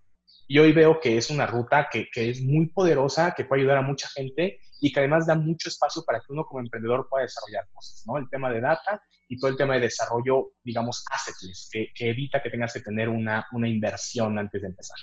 Y 0.47 0.59
hoy 0.59 0.73
veo 0.73 0.99
que 0.99 1.17
es 1.17 1.31
una 1.31 1.47
ruta 1.47 1.87
que, 1.91 2.07
que, 2.13 2.29
es 2.29 2.43
muy 2.43 2.67
poderosa, 2.67 3.33
que 3.35 3.45
puede 3.45 3.61
ayudar 3.63 3.79
a 3.79 3.81
mucha 3.81 4.07
gente 4.09 4.59
y 4.79 4.91
que 4.91 4.99
además 4.99 5.25
da 5.25 5.33
mucho 5.33 5.69
espacio 5.69 6.03
para 6.05 6.19
que 6.19 6.27
uno 6.29 6.45
como 6.45 6.59
emprendedor 6.59 7.07
pueda 7.09 7.23
desarrollar 7.23 7.67
cosas, 7.73 8.03
¿no? 8.05 8.19
El 8.19 8.29
tema 8.29 8.51
de 8.51 8.61
data 8.61 9.01
y 9.27 9.39
todo 9.39 9.49
el 9.49 9.57
tema 9.57 9.73
de 9.73 9.79
desarrollo, 9.79 10.51
digamos, 10.63 11.03
assetless, 11.09 11.69
que, 11.71 11.87
que 11.95 12.09
evita 12.09 12.43
que 12.43 12.51
tengas 12.51 12.73
que 12.73 12.81
tener 12.81 13.09
una, 13.09 13.47
una 13.53 13.67
inversión 13.67 14.37
antes 14.37 14.61
de 14.61 14.67
empezar. 14.67 14.97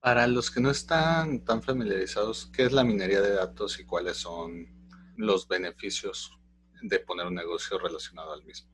Para 0.00 0.26
los 0.26 0.50
que 0.50 0.62
no 0.62 0.70
están 0.70 1.44
tan 1.44 1.62
familiarizados, 1.62 2.50
¿qué 2.54 2.62
es 2.62 2.72
la 2.72 2.84
minería 2.84 3.20
de 3.20 3.34
datos 3.34 3.78
y 3.78 3.84
cuáles 3.84 4.16
son 4.16 4.66
los 5.16 5.46
beneficios 5.46 6.39
de 6.82 7.00
poner 7.00 7.26
un 7.26 7.34
negocio 7.34 7.78
relacionado 7.78 8.32
al 8.32 8.44
mismo? 8.44 8.70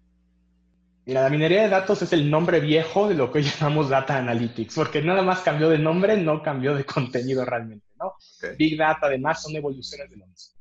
Mira, 1.04 1.22
la 1.22 1.30
minería 1.30 1.62
de 1.62 1.68
datos 1.68 2.02
es 2.02 2.12
el 2.12 2.28
nombre 2.28 2.58
viejo 2.58 3.08
de 3.08 3.14
lo 3.14 3.30
que 3.30 3.38
hoy 3.38 3.44
llamamos 3.44 3.88
Data 3.88 4.18
Analytics, 4.18 4.74
porque 4.74 5.02
nada 5.02 5.22
más 5.22 5.40
cambió 5.40 5.68
de 5.68 5.78
nombre, 5.78 6.16
no 6.16 6.42
cambió 6.42 6.74
de 6.74 6.84
contenido 6.84 7.44
realmente, 7.44 7.86
¿no? 7.98 8.14
Big 8.58 8.76
Data, 8.76 9.06
además, 9.06 9.42
son 9.42 9.54
evoluciones 9.54 10.10
de 10.10 10.16
lo 10.16 10.26
mismo. 10.26 10.56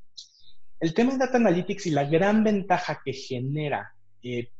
El 0.78 0.94
tema 0.94 1.12
de 1.12 1.18
Data 1.18 1.38
Analytics 1.38 1.86
y 1.86 1.90
la 1.90 2.04
gran 2.04 2.44
ventaja 2.44 3.00
que 3.04 3.12
genera 3.12 3.92
eh, 4.22 4.50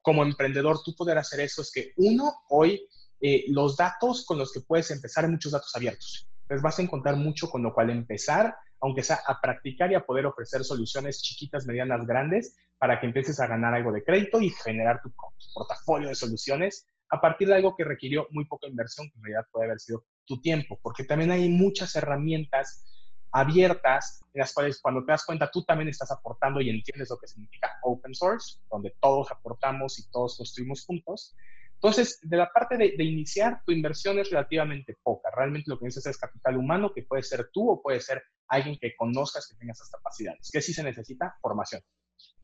como 0.00 0.22
emprendedor 0.22 0.82
tú 0.82 0.94
poder 0.94 1.18
hacer 1.18 1.40
eso 1.40 1.62
es 1.62 1.70
que, 1.70 1.92
uno, 1.96 2.32
hoy 2.48 2.86
eh, 3.20 3.44
los 3.48 3.76
datos 3.76 4.24
con 4.24 4.38
los 4.38 4.52
que 4.52 4.60
puedes 4.60 4.90
empezar, 4.90 5.24
hay 5.24 5.30
muchos 5.30 5.52
datos 5.52 5.74
abiertos. 5.76 6.28
Entonces 6.42 6.62
vas 6.62 6.78
a 6.78 6.82
encontrar 6.82 7.16
mucho 7.16 7.48
con 7.50 7.62
lo 7.62 7.72
cual 7.72 7.90
empezar, 7.90 8.54
aunque 8.82 9.04
sea 9.04 9.20
a 9.26 9.40
practicar 9.40 9.90
y 9.92 9.94
a 9.94 10.04
poder 10.04 10.26
ofrecer 10.26 10.64
soluciones 10.64 11.22
chiquitas, 11.22 11.66
medianas, 11.66 12.04
grandes, 12.04 12.56
para 12.78 12.98
que 12.98 13.06
empieces 13.06 13.38
a 13.38 13.46
ganar 13.46 13.72
algo 13.74 13.92
de 13.92 14.02
crédito 14.02 14.40
y 14.40 14.50
generar 14.50 15.00
tu, 15.00 15.12
portafolio 15.54 16.08
de 16.08 16.16
soluciones 16.16 16.84
a 17.08 17.20
partir 17.20 17.46
de 17.46 17.54
algo 17.54 17.76
que 17.76 17.84
requirió 17.84 18.26
muy 18.30 18.44
poca 18.44 18.66
inversión, 18.66 19.08
que 19.08 19.18
en 19.18 19.22
realidad 19.22 19.46
puede 19.52 19.66
haber 19.66 19.78
sido 19.78 20.04
tu 20.24 20.40
tiempo, 20.40 20.80
porque 20.82 21.04
también 21.04 21.30
hay 21.30 21.48
muchas 21.48 21.94
herramientas 21.94 22.84
abiertas 23.30 24.20
en 24.34 24.40
las 24.40 24.52
cuales 24.52 24.80
cuando 24.82 25.04
te 25.04 25.12
das 25.12 25.24
cuenta 25.24 25.50
tú 25.50 25.64
también 25.64 25.88
estás 25.88 26.10
aportando 26.10 26.60
y 26.60 26.68
entiendes 26.68 27.08
lo 27.10 27.18
que 27.18 27.28
significa 27.28 27.70
open 27.82 28.14
source, 28.14 28.58
donde 28.68 28.96
todos 29.00 29.30
aportamos 29.30 30.00
y 30.00 30.10
todos 30.10 30.36
construimos 30.36 30.84
juntos. 30.84 31.36
Entonces, 31.82 32.20
de 32.22 32.36
la 32.36 32.48
parte 32.48 32.76
de, 32.76 33.02
iniciar, 33.02 33.60
tu 33.66 33.72
inversión 33.72 34.16
es 34.20 34.30
relativamente 34.30 34.96
poca. 35.02 35.30
Realmente 35.34 35.68
lo 35.68 35.80
que 35.80 35.86
necesitas 35.86 36.14
es 36.14 36.20
capital 36.20 36.56
humano, 36.56 36.92
que 36.94 37.02
puede 37.02 37.24
ser 37.24 37.50
tú 37.52 37.72
o 37.72 37.82
puede 37.82 38.00
ser 38.00 38.22
alguien 38.46 38.78
que 38.80 38.94
conozcas 38.94 39.48
que 39.48 39.56
tenga 39.56 39.72
esas 39.72 39.90
capacidades. 39.90 40.48
¿Qué 40.52 40.62
sí 40.62 40.72
se 40.72 40.84
necesita? 40.84 41.36
Formación. 41.42 41.82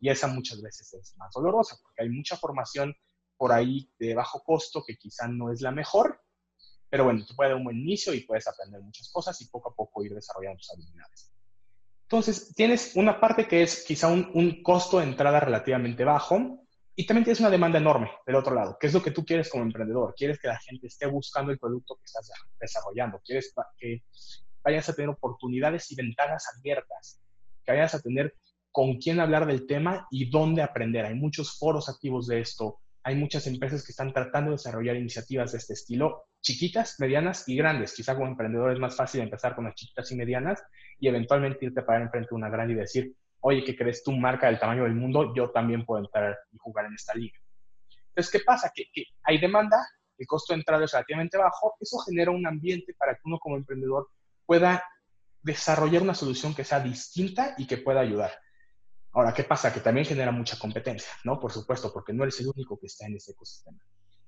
Y 0.00 0.10
esa 0.10 0.26
muchas 0.26 0.60
veces 0.60 0.92
es 0.92 1.16
más 1.18 1.32
dolorosa, 1.32 1.76
porque 1.80 2.02
hay 2.02 2.08
mucha 2.08 2.36
formación 2.36 2.92
por 3.36 3.52
ahí 3.52 3.88
de 4.00 4.12
bajo 4.12 4.42
costo 4.42 4.82
que 4.84 4.96
quizá 4.96 5.28
no 5.28 5.52
es 5.52 5.60
la 5.60 5.70
mejor, 5.70 6.20
pero 6.90 7.04
bueno, 7.04 7.24
te 7.24 7.34
puede 7.34 7.50
dar 7.50 7.58
un 7.58 7.64
buen 7.64 7.78
inicio 7.78 8.12
y 8.14 8.22
puedes 8.22 8.48
aprender 8.48 8.80
muchas 8.80 9.08
cosas 9.12 9.40
y 9.40 9.46
poco 9.46 9.70
a 9.70 9.74
poco 9.74 10.02
ir 10.02 10.14
desarrollando 10.14 10.58
tus 10.58 10.72
habilidades. 10.72 11.32
Entonces, 12.02 12.52
tienes 12.56 12.96
una 12.96 13.20
parte 13.20 13.46
que 13.46 13.62
es 13.62 13.84
quizá 13.84 14.08
un, 14.08 14.32
un 14.34 14.64
costo 14.64 14.98
de 14.98 15.04
entrada 15.04 15.38
relativamente 15.38 16.02
bajo 16.02 16.66
y 16.98 17.06
también 17.06 17.22
tienes 17.22 17.38
una 17.38 17.50
demanda 17.50 17.78
enorme 17.78 18.10
del 18.26 18.34
otro 18.34 18.52
lado. 18.52 18.76
¿Qué 18.80 18.88
es 18.88 18.92
lo 18.92 19.00
que 19.00 19.12
tú 19.12 19.24
quieres 19.24 19.48
como 19.48 19.62
emprendedor? 19.62 20.16
Quieres 20.16 20.40
que 20.40 20.48
la 20.48 20.58
gente 20.58 20.88
esté 20.88 21.06
buscando 21.06 21.52
el 21.52 21.58
producto 21.60 21.94
que 21.94 22.02
estás 22.04 22.28
desarrollando. 22.58 23.20
Quieres 23.24 23.54
que 23.78 24.02
vayas 24.64 24.88
a 24.88 24.94
tener 24.94 25.08
oportunidades 25.08 25.92
y 25.92 25.94
ventanas 25.94 26.46
abiertas, 26.58 27.20
que 27.64 27.70
vayas 27.70 27.94
a 27.94 28.00
tener 28.00 28.34
con 28.72 28.96
quién 28.96 29.20
hablar 29.20 29.46
del 29.46 29.64
tema 29.64 30.08
y 30.10 30.28
dónde 30.28 30.60
aprender. 30.60 31.06
Hay 31.06 31.14
muchos 31.14 31.56
foros 31.56 31.88
activos 31.88 32.26
de 32.26 32.40
esto, 32.40 32.80
hay 33.04 33.14
muchas 33.14 33.46
empresas 33.46 33.84
que 33.84 33.92
están 33.92 34.12
tratando 34.12 34.50
de 34.50 34.56
desarrollar 34.56 34.96
iniciativas 34.96 35.52
de 35.52 35.58
este 35.58 35.74
estilo, 35.74 36.24
chiquitas, 36.40 36.96
medianas 36.98 37.48
y 37.48 37.54
grandes. 37.54 37.94
Quizá 37.94 38.16
como 38.16 38.26
emprendedor 38.26 38.72
es 38.72 38.80
más 38.80 38.96
fácil 38.96 39.20
empezar 39.20 39.54
con 39.54 39.66
las 39.66 39.76
chiquitas 39.76 40.10
y 40.10 40.16
medianas 40.16 40.64
y 40.98 41.06
eventualmente 41.06 41.64
irte 41.64 41.82
para 41.82 42.02
enfrente 42.02 42.30
de 42.30 42.34
una 42.34 42.50
grande 42.50 42.74
y 42.74 42.76
decir, 42.78 43.14
oye, 43.40 43.64
¿qué 43.64 43.76
crees 43.76 44.02
tú, 44.02 44.12
marca 44.12 44.46
del 44.46 44.58
tamaño 44.58 44.84
del 44.84 44.94
mundo? 44.94 45.34
Yo 45.34 45.50
también 45.50 45.84
puedo 45.84 46.04
entrar 46.04 46.36
y 46.52 46.58
jugar 46.58 46.86
en 46.86 46.94
esta 46.94 47.14
liga. 47.14 47.38
Entonces, 48.08 48.32
¿qué 48.32 48.44
pasa? 48.44 48.72
Que, 48.74 48.84
hay 49.22 49.38
demanda, 49.38 49.76
el 50.16 50.26
costo 50.26 50.52
de 50.52 50.60
entrada 50.60 50.84
es 50.84 50.92
relativamente 50.92 51.38
bajo, 51.38 51.76
eso 51.80 51.98
genera 51.98 52.30
un 52.30 52.46
ambiente 52.46 52.94
para 52.98 53.14
que 53.14 53.20
uno 53.24 53.38
como 53.38 53.56
emprendedor 53.56 54.08
pueda 54.44 54.82
desarrollar 55.42 56.02
una 56.02 56.14
solución 56.14 56.54
que 56.54 56.64
sea 56.64 56.80
distinta 56.80 57.54
y 57.58 57.66
que 57.66 57.78
pueda 57.78 58.00
ayudar. 58.00 58.32
Ahora, 59.12 59.32
¿qué 59.32 59.44
pasa? 59.44 59.72
Que 59.72 59.80
también 59.80 60.06
genera 60.06 60.32
mucha 60.32 60.58
competencia, 60.58 61.10
¿no? 61.24 61.38
Por 61.38 61.52
supuesto, 61.52 61.92
porque 61.92 62.12
no 62.12 62.24
eres 62.24 62.40
el 62.40 62.48
único 62.48 62.78
que 62.78 62.86
está 62.86 63.06
en 63.06 63.16
ese 63.16 63.32
ecosistema. 63.32 63.78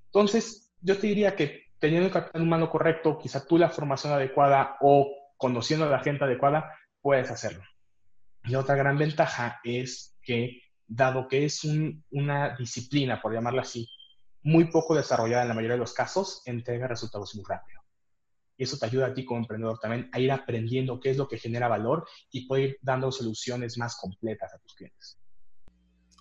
Entonces, 0.07 0.73
yo 0.81 0.99
te 0.99 1.07
diría 1.07 1.37
que 1.37 1.71
teniendo 1.79 2.07
el 2.07 2.12
capital 2.12 2.43
humano 2.43 2.71
correcto, 2.71 3.19
quizá 3.19 3.45
tú 3.45 3.59
la 3.59 3.71
formación 3.71 4.12
adecuada 4.12 4.76
o 4.81 5.11
conociendo 5.37 5.87
a 5.87 5.90
la 5.90 6.00
gente 6.00 6.25
adecuada, 6.25 6.73
puedes 7.00 7.31
hacerlo. 7.31 7.62
Y 8.44 8.54
otra 8.54 8.75
gran 8.75 8.97
ventaja 8.97 9.61
es 9.64 10.16
que, 10.23 10.62
dado 10.87 11.28
que 11.28 11.44
es 11.44 11.64
una 12.11 12.56
disciplina, 12.56 13.20
por 13.20 13.32
llamarla 13.32 13.62
así, 13.62 13.88
muy 14.42 14.70
poco 14.70 14.94
desarrollada 14.94 15.42
en 15.42 15.49
la 15.49 15.54
mayoría 15.54 15.75
de 15.75 15.80
los 15.80 15.92
casos, 15.92 16.42
entrega 16.47 16.88
resultados 16.88 17.35
muy 17.35 17.44
rápido. 17.47 17.80
Y 18.56 18.64
eso 18.64 18.76
te 18.78 18.87
ayuda 18.87 19.06
a 19.06 19.14
ti 19.14 19.25
como 19.25 19.40
emprendedor 19.40 19.78
también 19.78 20.11
a 20.12 20.20
ir 20.20 20.30
aprendiendo 20.32 21.00
qué 21.00 21.11
es 21.11 21.16
lo 21.16 21.28
que 21.28 21.38
genera 21.38 21.68
valor 21.68 22.06
y 22.30 22.47
poder 22.47 22.64
ir 22.64 22.78
dando 22.82 23.11
soluciones 23.11 23.78
más 23.78 23.97
completas 23.97 24.52
a 24.52 24.59
tus 24.59 24.75
clientes. 24.75 25.18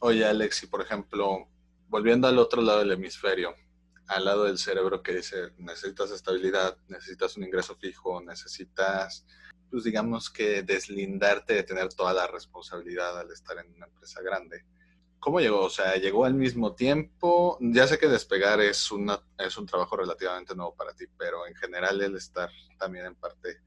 Oye, 0.02 0.26
Alexi, 0.26 0.68
por 0.68 0.82
ejemplo, 0.82 1.50
volviendo 1.88 2.28
al 2.28 2.38
otro 2.38 2.62
lado 2.62 2.80
del 2.80 2.92
hemisferio, 2.92 3.54
al 4.08 4.26
lado 4.26 4.46
del 4.46 4.58
cerebro 4.58 5.04
que 5.04 5.16
dice, 5.16 5.52
necesitas 5.58 6.12
estabilidad, 6.12 6.78
necesitas 6.88 7.36
un 7.38 7.44
ingreso 7.44 7.76
fijo, 7.76 8.22
necesitas, 8.22 9.26
pues 9.70 9.84
digamos 9.84 10.30
que 10.30 10.64
deslindarte 10.64 11.54
de 11.54 11.64
tener 11.64 11.94
toda 11.94 12.14
la 12.14 12.28
responsabilidad 12.28 13.20
al 13.20 13.32
estar 13.32 13.58
en 13.58 13.74
una 13.74 13.86
empresa 13.86 14.22
grande 14.22 14.66
¿Cómo 15.20 15.42
llegó? 15.42 15.66
O 15.66 15.70
sea, 15.70 15.96
llegó 15.98 16.24
al 16.24 16.34
mismo 16.34 16.74
tiempo. 16.76 17.58
Ya 17.60 17.86
sé 17.88 17.98
que 17.98 18.08
despegar 18.08 18.62
es, 18.62 18.90
una, 18.90 19.20
es 19.38 19.58
un 19.58 19.66
trabajo 19.66 19.98
relativamente 19.98 20.56
nuevo 20.56 20.74
para 20.76 20.94
ti, 20.94 21.06
pero 21.18 21.46
en 21.46 21.56
general 21.56 22.02
el 22.02 22.16
estar 22.16 22.50
también 22.78 23.06
en 23.06 23.16
parte 23.16 23.58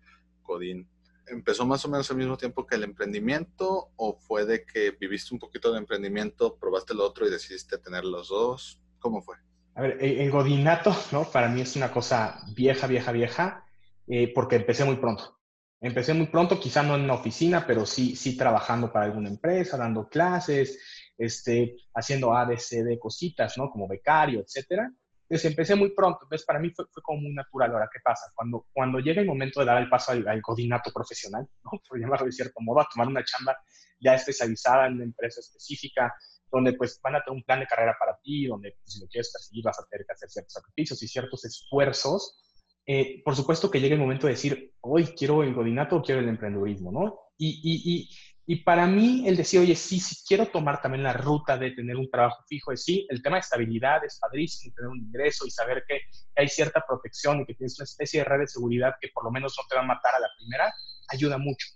Codín, 0.43 0.89
¿empezó 1.27 1.67
más 1.67 1.85
o 1.85 1.89
menos 1.89 2.11
al 2.11 2.17
mismo 2.17 2.39
tiempo 2.39 2.67
que 2.67 2.77
el 2.77 2.85
emprendimiento 2.85 3.91
o 3.97 4.15
fue 4.15 4.47
de 4.47 4.65
que 4.65 4.93
viviste 4.93 5.35
un 5.35 5.39
poquito 5.39 5.71
de 5.71 5.79
emprendimiento, 5.79 6.57
probaste 6.57 6.95
lo 6.95 7.05
otro 7.05 7.27
y 7.27 7.31
decidiste 7.31 7.77
tener 7.77 8.05
los 8.05 8.29
dos? 8.29 8.81
¿Cómo 8.99 9.21
fue? 9.21 9.37
A 9.75 9.83
ver, 9.83 9.99
el 10.01 10.31
godinato, 10.31 10.97
¿no? 11.13 11.25
Para 11.25 11.49
mí 11.49 11.61
es 11.61 11.77
una 11.77 11.93
cosa 11.93 12.41
vieja, 12.55 12.87
vieja, 12.87 13.13
vieja, 13.13 13.67
eh, 14.07 14.33
porque 14.35 14.57
empecé 14.57 14.85
muy 14.85 14.97
pronto. 14.97 15.39
Empecé 15.83 16.15
muy 16.15 16.27
pronto, 16.29 16.61
quizá 16.61 16.85
no 16.85 16.95
en 16.95 17.03
una 17.03 17.15
oficina, 17.15 17.67
pero 17.67 17.85
sí, 17.85 18.15
sí 18.15 18.37
trabajando 18.37 18.93
para 18.93 19.07
alguna 19.07 19.29
empresa, 19.29 19.77
dando 19.77 20.09
clases, 20.09 20.79
este, 21.19 21.77
haciendo 21.93 22.33
ABCD 22.33 23.01
cositas, 23.01 23.59
¿no? 23.59 23.69
Como 23.69 23.89
becario, 23.89 24.41
etcétera. 24.41 24.89
Entonces 25.23 25.51
empecé 25.51 25.75
muy 25.75 25.93
pronto, 25.93 26.21
entonces 26.23 26.47
para 26.47 26.61
mí 26.61 26.71
fue, 26.71 26.85
fue, 26.93 27.03
como 27.03 27.23
muy 27.23 27.33
natural. 27.33 27.73
Ahora, 27.73 27.91
¿qué 27.93 27.99
pasa? 28.05 28.31
Cuando, 28.33 28.67
cuando 28.73 29.01
llega 29.01 29.21
el 29.21 29.27
momento 29.27 29.59
de 29.59 29.67
dar 29.67 29.83
el 29.83 29.89
paso 29.89 30.13
al, 30.13 30.29
al 30.29 30.41
coordinato 30.41 30.93
profesional, 30.93 31.49
¿no? 31.65 31.71
por 31.89 31.99
llamarlo 31.99 32.27
de 32.27 32.33
cierto 32.33 32.61
modo, 32.61 32.81
a 32.81 32.89
tomar 32.89 33.09
una 33.09 33.25
chamba 33.25 33.57
ya 33.99 34.15
especializada 34.15 34.87
en 34.87 34.95
una 34.95 35.05
empresa 35.05 35.41
específica, 35.41 36.15
donde 36.51 36.75
pues 36.75 37.01
van 37.03 37.17
a 37.17 37.25
tener 37.25 37.39
un 37.39 37.45
plan 37.45 37.61
de 37.61 37.67
carrera 37.67 37.97
para 37.99 38.17
ti, 38.23 38.47
donde 38.47 38.73
pues, 38.73 38.93
si 38.93 39.01
lo 39.01 39.09
quieres 39.09 39.33
perseguir 39.33 39.65
vas 39.65 39.81
a 39.81 39.87
tener 39.87 40.07
que 40.07 40.13
hacer 40.13 40.31
ciertos 40.31 40.53
sacrificios 40.53 41.03
y 41.03 41.09
ciertos 41.09 41.45
esfuerzos. 41.45 42.42
Eh, 42.87 43.23
por 43.25 43.37
supuesto 43.37 43.71
que 43.71 43.81
llega 43.81 43.95
el 43.95 44.01
momento 44.01 44.27
de 44.27 44.33
decir, 44.33 44.75
hoy 44.81 45.07
quiero 45.07 45.43
el 45.43 45.55
godinato 45.55 45.97
o 45.97 46.03
quiero 46.03 46.21
el 46.21 46.29
emprendedurismo, 46.29 46.91
¿no? 46.91 47.19
Y, 47.39 47.61
y, 47.63 47.93
y, 47.93 48.09
y 48.45 48.57
para 48.65 48.87
mí, 48.87 49.27
el 49.29 49.37
decir, 49.37 49.61
oye, 49.61 49.77
sí, 49.77 50.01
sí, 50.01 50.17
quiero 50.27 50.47
tomar 50.47 50.83
también 50.83 51.05
la 51.05 51.13
ruta 51.13 51.57
de 51.57 51.71
tener 51.71 51.97
un 51.97 52.11
trabajo 52.11 52.43
fijo, 52.49 52.73
es 52.73 52.83
sí, 52.83 53.07
el 53.09 53.23
tema 53.23 53.37
de 53.37 53.41
estabilidad 53.41 54.05
es 54.05 54.19
padrísimo, 54.19 54.75
tener 54.75 54.91
un 54.91 54.99
ingreso 54.99 55.47
y 55.47 55.51
saber 55.51 55.85
que 55.87 56.01
hay 56.35 56.49
cierta 56.49 56.85
protección 56.87 57.41
y 57.41 57.47
que 57.47 57.55
tienes 57.55 57.79
una 57.79 57.85
especie 57.85 58.21
de 58.21 58.25
red 58.25 58.41
de 58.41 58.49
seguridad 58.49 58.95
que 59.01 59.09
por 59.15 59.25
lo 59.25 59.31
menos 59.31 59.55
no 59.57 59.65
te 59.69 59.77
va 59.77 59.83
a 59.83 59.87
matar 59.87 60.17
a 60.17 60.21
la 60.21 60.29
primera, 60.39 60.73
ayuda 61.09 61.39
mucho. 61.39 61.69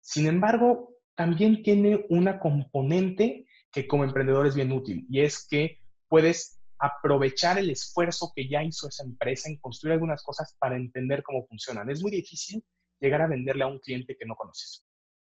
Sin 0.00 0.26
embargo, 0.26 0.94
también 1.14 1.62
tiene 1.62 2.04
una 2.10 2.38
componente 2.38 3.46
que 3.72 3.86
como 3.86 4.04
emprendedor 4.04 4.46
es 4.46 4.54
bien 4.54 4.72
útil 4.72 5.06
y 5.08 5.20
es 5.20 5.46
que 5.48 5.80
puedes 6.08 6.60
aprovechar 6.84 7.58
el 7.58 7.70
esfuerzo 7.70 8.32
que 8.34 8.48
ya 8.48 8.62
hizo 8.62 8.88
esa 8.88 9.04
empresa 9.04 9.48
en 9.48 9.58
construir 9.58 9.94
algunas 9.94 10.22
cosas 10.22 10.54
para 10.58 10.76
entender 10.76 11.22
cómo 11.22 11.46
funcionan. 11.46 11.88
Es 11.90 12.02
muy 12.02 12.10
difícil 12.10 12.64
llegar 13.00 13.22
a 13.22 13.26
venderle 13.26 13.64
a 13.64 13.68
un 13.68 13.78
cliente 13.78 14.16
que 14.16 14.26
no 14.26 14.34
conoces. 14.34 14.84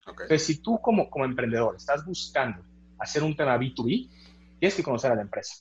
Entonces, 0.06 0.44
si 0.44 0.62
tú 0.62 0.80
como, 0.82 1.10
como 1.10 1.26
emprendedor 1.26 1.76
estás 1.76 2.06
buscando 2.06 2.64
hacer 3.00 3.24
un 3.24 3.36
tema 3.36 3.58
B2B, 3.58 4.10
tienes 4.60 4.76
que 4.76 4.84
conocer 4.84 5.12
a 5.12 5.16
la 5.16 5.22
empresa. 5.22 5.56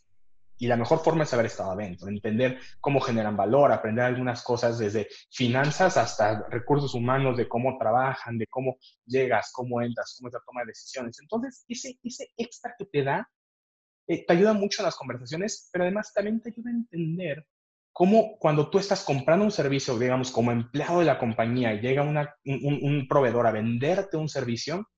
Y 0.58 0.66
la 0.66 0.76
mejor 0.76 0.98
forma 0.98 1.24
es 1.24 1.32
haber 1.32 1.46
estado 1.46 1.72
adentro, 1.72 2.08
entender 2.08 2.60
cómo 2.80 3.00
generan 3.00 3.34
valor, 3.34 3.72
aprender 3.72 4.04
algunas 4.04 4.42
cosas 4.42 4.78
desde 4.78 5.08
finanzas 5.30 5.96
hasta 5.96 6.46
recursos 6.50 6.94
humanos, 6.94 7.38
de 7.38 7.48
cómo 7.48 7.78
trabajan, 7.78 8.36
de 8.36 8.46
cómo 8.46 8.76
llegas, 9.06 9.50
cómo 9.54 9.80
entras, 9.80 10.16
cómo 10.18 10.28
es 10.28 10.34
la 10.34 10.40
toma 10.46 10.60
de 10.60 10.66
decisiones. 10.66 11.18
Entonces, 11.18 11.64
ese, 11.66 11.98
ese 12.02 12.28
extra 12.36 12.74
que 12.78 12.84
te 12.84 13.02
da, 13.02 13.26
eh, 14.06 14.24
te 14.26 14.32
ayuda 14.32 14.52
mucho 14.52 14.82
en 14.82 14.86
las 14.86 14.96
conversaciones, 14.96 15.68
pero 15.72 15.84
además 15.84 16.12
también 16.12 16.40
te 16.40 16.50
ayuda 16.50 16.70
a 16.70 16.74
entender 16.74 17.46
cómo 17.92 18.38
cuando 18.38 18.70
tú 18.70 18.78
estás 18.78 19.04
comprando 19.04 19.44
un 19.44 19.50
servicio, 19.50 19.98
digamos, 19.98 20.30
como 20.30 20.52
empleado 20.52 21.00
de 21.00 21.04
la 21.04 21.18
compañía 21.18 21.74
llega 21.74 22.02
un, 22.02 22.16
un, 22.44 23.08
proveedor 23.08 23.46
a 23.46 23.52
venderte 23.52 24.16
un 24.16 24.28
servicio, 24.28 24.88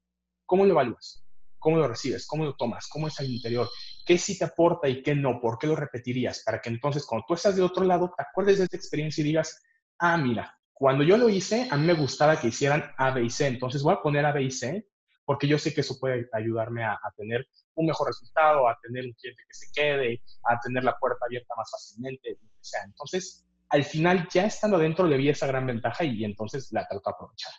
¿cómo 0.47 0.65
lo 0.65 0.73
evalúas? 0.73 1.25
¿Cómo 1.59 1.79
lo 1.79 1.89
recibes? 1.89 2.27
¿Cómo 2.27 2.45
lo 2.45 2.55
tomas? 2.55 2.89
¿Cómo 2.89 3.09
es 3.09 3.19
al 3.21 3.31
interior? 3.31 3.69
¿Qué 4.05 4.19
sí 4.19 4.39
te 4.39 4.45
aporta 4.45 4.89
y 4.89 5.03
qué 5.03 5.15
no? 5.15 5.41
¿Por 5.41 5.59
qué 5.59 5.67
lo 5.67 5.77
repetirías? 5.77 6.43
Para 6.45 6.61
que 6.61 6.71
entonces 6.71 7.07
cuando 7.07 7.25
tú 7.27 7.35
estás 7.35 7.57
de 7.57 7.63
otro 7.63 7.85
lado, 7.85 8.13
te 8.17 8.23
acuerdes 8.23 8.59
de 8.59 8.65
esta 8.65 8.77
experiencia 8.77 9.23
y 9.23 9.27
digas, 9.27 9.63
ah, 9.99 10.17
mira, 10.17 10.59
cuando 10.73 11.05
yo 11.05 11.17
lo 11.17 11.29
hice, 11.29 11.69
a 11.71 11.77
mí 11.77 11.87
me 11.87 11.95
gustaba 11.95 12.41
que 12.41 12.49
hicieran 12.49 12.93
A, 12.97 13.13
B 13.13 13.25
y 13.25 13.31
C. 13.31 13.47
Entonces 13.47 13.83
voy 13.83 13.95
a 13.95 14.03
poner 14.03 14.27
A, 14.27 14.33
B 14.33 14.43
y 14.43 14.51
C 14.51 14.89
porque 15.33 15.49
yo 15.49 15.59
sé 15.59 15.73
que 15.73 15.81
eso 15.81 15.99
puede 15.99 16.29
ayudarme 16.35 16.85
a, 16.85 16.99
tener 17.17 17.49
un 17.75 17.87
mejor 17.87 18.09
resultado, 18.09 18.69
a 18.69 18.79
tener 18.83 19.07
un 19.07 19.15
cliente 19.15 19.43
que 19.49 19.55
se 19.55 19.67
quede, 19.73 20.23
a 20.45 20.61
tener 20.61 20.85
la 20.85 20.95
puerta 20.99 21.25
abierta 21.25 21.55
más 21.57 21.71
fácilmente, 21.71 22.33
lo 22.33 22.49
que 22.49 22.59
sea. 22.61 22.83
Entonces, 22.85 23.47
al 23.71 23.83
final, 23.83 24.29
ya 24.31 24.45
estando 24.45 24.77
adentro, 24.77 25.07
le 25.07 25.17
vi 25.17 25.31
esa 25.31 25.47
gran 25.47 25.67
ventaja 25.67 26.05
y, 26.05 26.23
entonces 26.23 26.71
la 26.71 26.87
trato 26.87 27.09
de 27.09 27.15
aprovechar. 27.15 27.53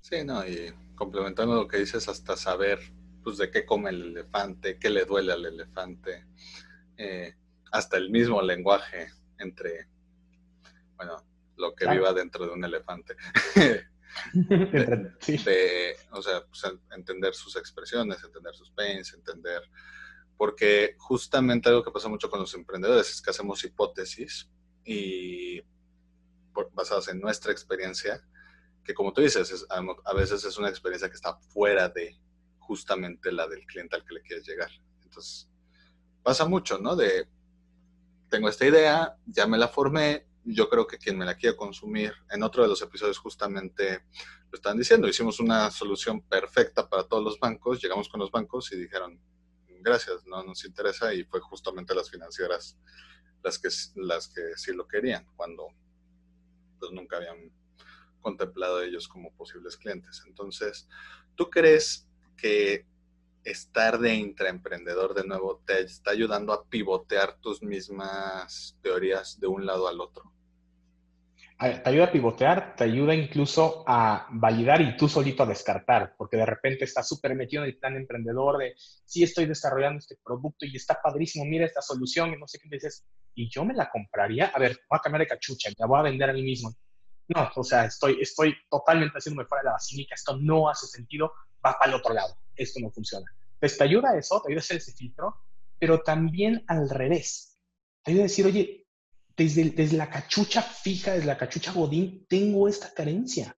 Sí, 0.00 0.22
no, 0.24 0.46
y 0.46 0.72
complementando 0.94 1.56
lo 1.56 1.66
que 1.66 1.78
dices, 1.78 2.08
hasta 2.08 2.36
saber 2.36 2.78
pues, 3.24 3.36
de 3.36 3.50
qué 3.50 3.66
come 3.66 3.90
el 3.90 4.16
elefante, 4.16 4.78
qué 4.78 4.88
le 4.88 5.04
duele 5.04 5.32
al 5.32 5.44
elefante, 5.44 6.24
eh, 6.98 7.34
hasta 7.72 7.96
el 7.96 8.10
mismo 8.10 8.40
lenguaje 8.42 9.08
entre, 9.40 9.88
bueno, 10.94 11.16
lo 11.56 11.74
que 11.74 11.90
viva 11.90 12.12
dentro 12.12 12.46
de 12.46 12.52
un 12.52 12.64
elefante. 12.64 13.16
de, 14.34 15.96
o 16.10 16.22
sea, 16.22 16.44
pues, 16.46 16.62
entender 16.92 17.34
sus 17.34 17.56
expresiones, 17.56 18.22
entender 18.22 18.54
sus 18.54 18.70
pains, 18.70 19.12
entender, 19.14 19.62
porque 20.36 20.94
justamente 20.98 21.68
algo 21.68 21.84
que 21.84 21.90
pasa 21.90 22.08
mucho 22.08 22.30
con 22.30 22.40
los 22.40 22.54
emprendedores 22.54 23.10
es 23.10 23.22
que 23.22 23.30
hacemos 23.30 23.62
hipótesis 23.64 24.48
y 24.84 25.60
basadas 26.72 27.08
en 27.08 27.20
nuestra 27.20 27.52
experiencia, 27.52 28.22
que 28.84 28.94
como 28.94 29.12
tú 29.12 29.20
dices, 29.20 29.66
a, 29.68 30.14
veces 30.14 30.44
es 30.44 30.56
una 30.58 30.68
experiencia 30.68 31.08
que 31.08 31.16
está 31.16 31.36
fuera 31.36 31.88
de 31.88 32.18
justamente 32.58 33.32
la 33.32 33.46
del 33.46 33.64
cliente 33.66 33.96
al 33.96 34.04
que 34.04 34.14
le 34.14 34.22
quieres 34.22 34.46
llegar. 34.46 34.70
Entonces, 35.02 35.48
pasa 36.22 36.46
mucho, 36.46 36.78
¿no? 36.78 36.96
De, 36.96 37.28
tengo 38.28 38.48
esta 38.48 38.66
idea, 38.66 39.16
ya 39.26 39.46
me 39.46 39.58
la 39.58 39.68
formé, 39.68 40.27
yo 40.54 40.68
creo 40.68 40.86
que 40.86 40.98
quien 40.98 41.18
me 41.18 41.24
la 41.24 41.36
quiera 41.36 41.56
consumir, 41.56 42.14
en 42.30 42.42
otro 42.42 42.62
de 42.62 42.68
los 42.68 42.80
episodios 42.80 43.18
justamente 43.18 44.04
lo 44.50 44.56
están 44.56 44.78
diciendo, 44.78 45.06
hicimos 45.06 45.40
una 45.40 45.70
solución 45.70 46.22
perfecta 46.22 46.88
para 46.88 47.04
todos 47.04 47.22
los 47.22 47.38
bancos, 47.38 47.82
llegamos 47.82 48.08
con 48.08 48.20
los 48.20 48.30
bancos 48.30 48.72
y 48.72 48.76
dijeron, 48.76 49.20
gracias, 49.80 50.26
no 50.26 50.42
nos 50.42 50.64
interesa 50.64 51.12
y 51.12 51.24
fue 51.24 51.40
justamente 51.40 51.94
las 51.94 52.10
financieras 52.10 52.78
las 53.42 53.58
que, 53.58 53.68
las 53.96 54.28
que 54.28 54.56
sí 54.56 54.72
lo 54.72 54.88
querían, 54.88 55.26
cuando 55.36 55.68
pues 56.78 56.92
nunca 56.92 57.16
habían 57.16 57.52
contemplado 58.20 58.82
ellos 58.82 59.06
como 59.08 59.34
posibles 59.34 59.76
clientes. 59.76 60.22
Entonces, 60.26 60.88
¿tú 61.34 61.50
crees 61.50 62.08
que 62.36 62.86
estar 63.44 63.98
de 63.98 64.14
intraemprendedor 64.14 65.14
de 65.14 65.24
nuevo 65.26 65.62
te 65.66 65.80
está 65.80 66.10
ayudando 66.10 66.52
a 66.52 66.64
pivotear 66.64 67.38
tus 67.40 67.62
mismas 67.62 68.76
teorías 68.82 69.38
de 69.40 69.46
un 69.46 69.66
lado 69.66 69.88
al 69.88 70.00
otro? 70.00 70.32
Te 71.58 71.90
ayuda 71.90 72.04
a 72.04 72.12
pivotear, 72.12 72.76
te 72.76 72.84
ayuda 72.84 73.14
incluso 73.14 73.82
a 73.86 74.28
validar 74.30 74.80
y 74.80 74.96
tú 74.96 75.08
solito 75.08 75.42
a 75.42 75.46
descartar, 75.46 76.14
porque 76.16 76.36
de 76.36 76.46
repente 76.46 76.84
estás 76.84 77.08
súper 77.08 77.34
metido 77.34 77.64
en 77.64 77.70
el 77.70 77.78
plan 77.78 77.96
emprendedor 77.96 78.58
de, 78.58 78.74
sí 78.76 79.24
estoy 79.24 79.46
desarrollando 79.46 79.98
este 79.98 80.16
producto 80.22 80.66
y 80.66 80.76
está 80.76 81.00
padrísimo, 81.02 81.44
mira 81.44 81.66
esta 81.66 81.82
solución 81.82 82.32
y 82.32 82.36
no 82.36 82.46
sé 82.46 82.60
qué, 82.60 82.68
dices, 82.70 83.04
¿y 83.34 83.50
yo 83.50 83.64
me 83.64 83.74
la 83.74 83.90
compraría? 83.90 84.52
A 84.54 84.58
ver, 84.60 84.78
voy 84.88 84.98
a 84.98 85.00
cambiar 85.00 85.22
de 85.22 85.26
cachucha, 85.26 85.70
la 85.76 85.86
voy 85.86 85.98
a 85.98 86.02
vender 86.02 86.30
a 86.30 86.32
mí 86.32 86.42
mismo. 86.42 86.72
No, 87.26 87.50
o 87.56 87.64
sea, 87.64 87.86
estoy, 87.86 88.18
estoy 88.20 88.54
totalmente 88.70 89.18
haciéndome 89.18 89.46
fuera 89.46 89.62
de 89.62 89.66
la 89.66 89.72
basílica, 89.72 90.14
esto 90.14 90.38
no 90.40 90.68
hace 90.68 90.86
sentido, 90.86 91.32
va 91.64 91.76
para 91.76 91.90
el 91.90 91.98
otro 91.98 92.14
lado, 92.14 92.36
esto 92.54 92.78
no 92.80 92.90
funciona. 92.90 93.26
Pues 93.58 93.76
te 93.76 93.82
ayuda 93.82 94.10
a 94.10 94.16
eso, 94.16 94.40
te 94.40 94.52
ayuda 94.52 94.60
a 94.60 94.62
hacer 94.62 94.76
ese 94.76 94.92
filtro, 94.92 95.34
pero 95.76 96.02
también 96.02 96.64
al 96.68 96.88
revés. 96.88 97.58
Te 98.04 98.12
ayuda 98.12 98.22
a 98.22 98.28
decir, 98.28 98.46
oye, 98.46 98.87
desde, 99.38 99.96
la 99.96 100.10
cachucha 100.10 100.62
fija, 100.62 101.12
desde 101.12 101.26
la 101.26 101.38
cachucha 101.38 101.72
Godín, 101.72 102.26
tengo 102.28 102.66
esta 102.66 102.92
carencia. 102.92 103.56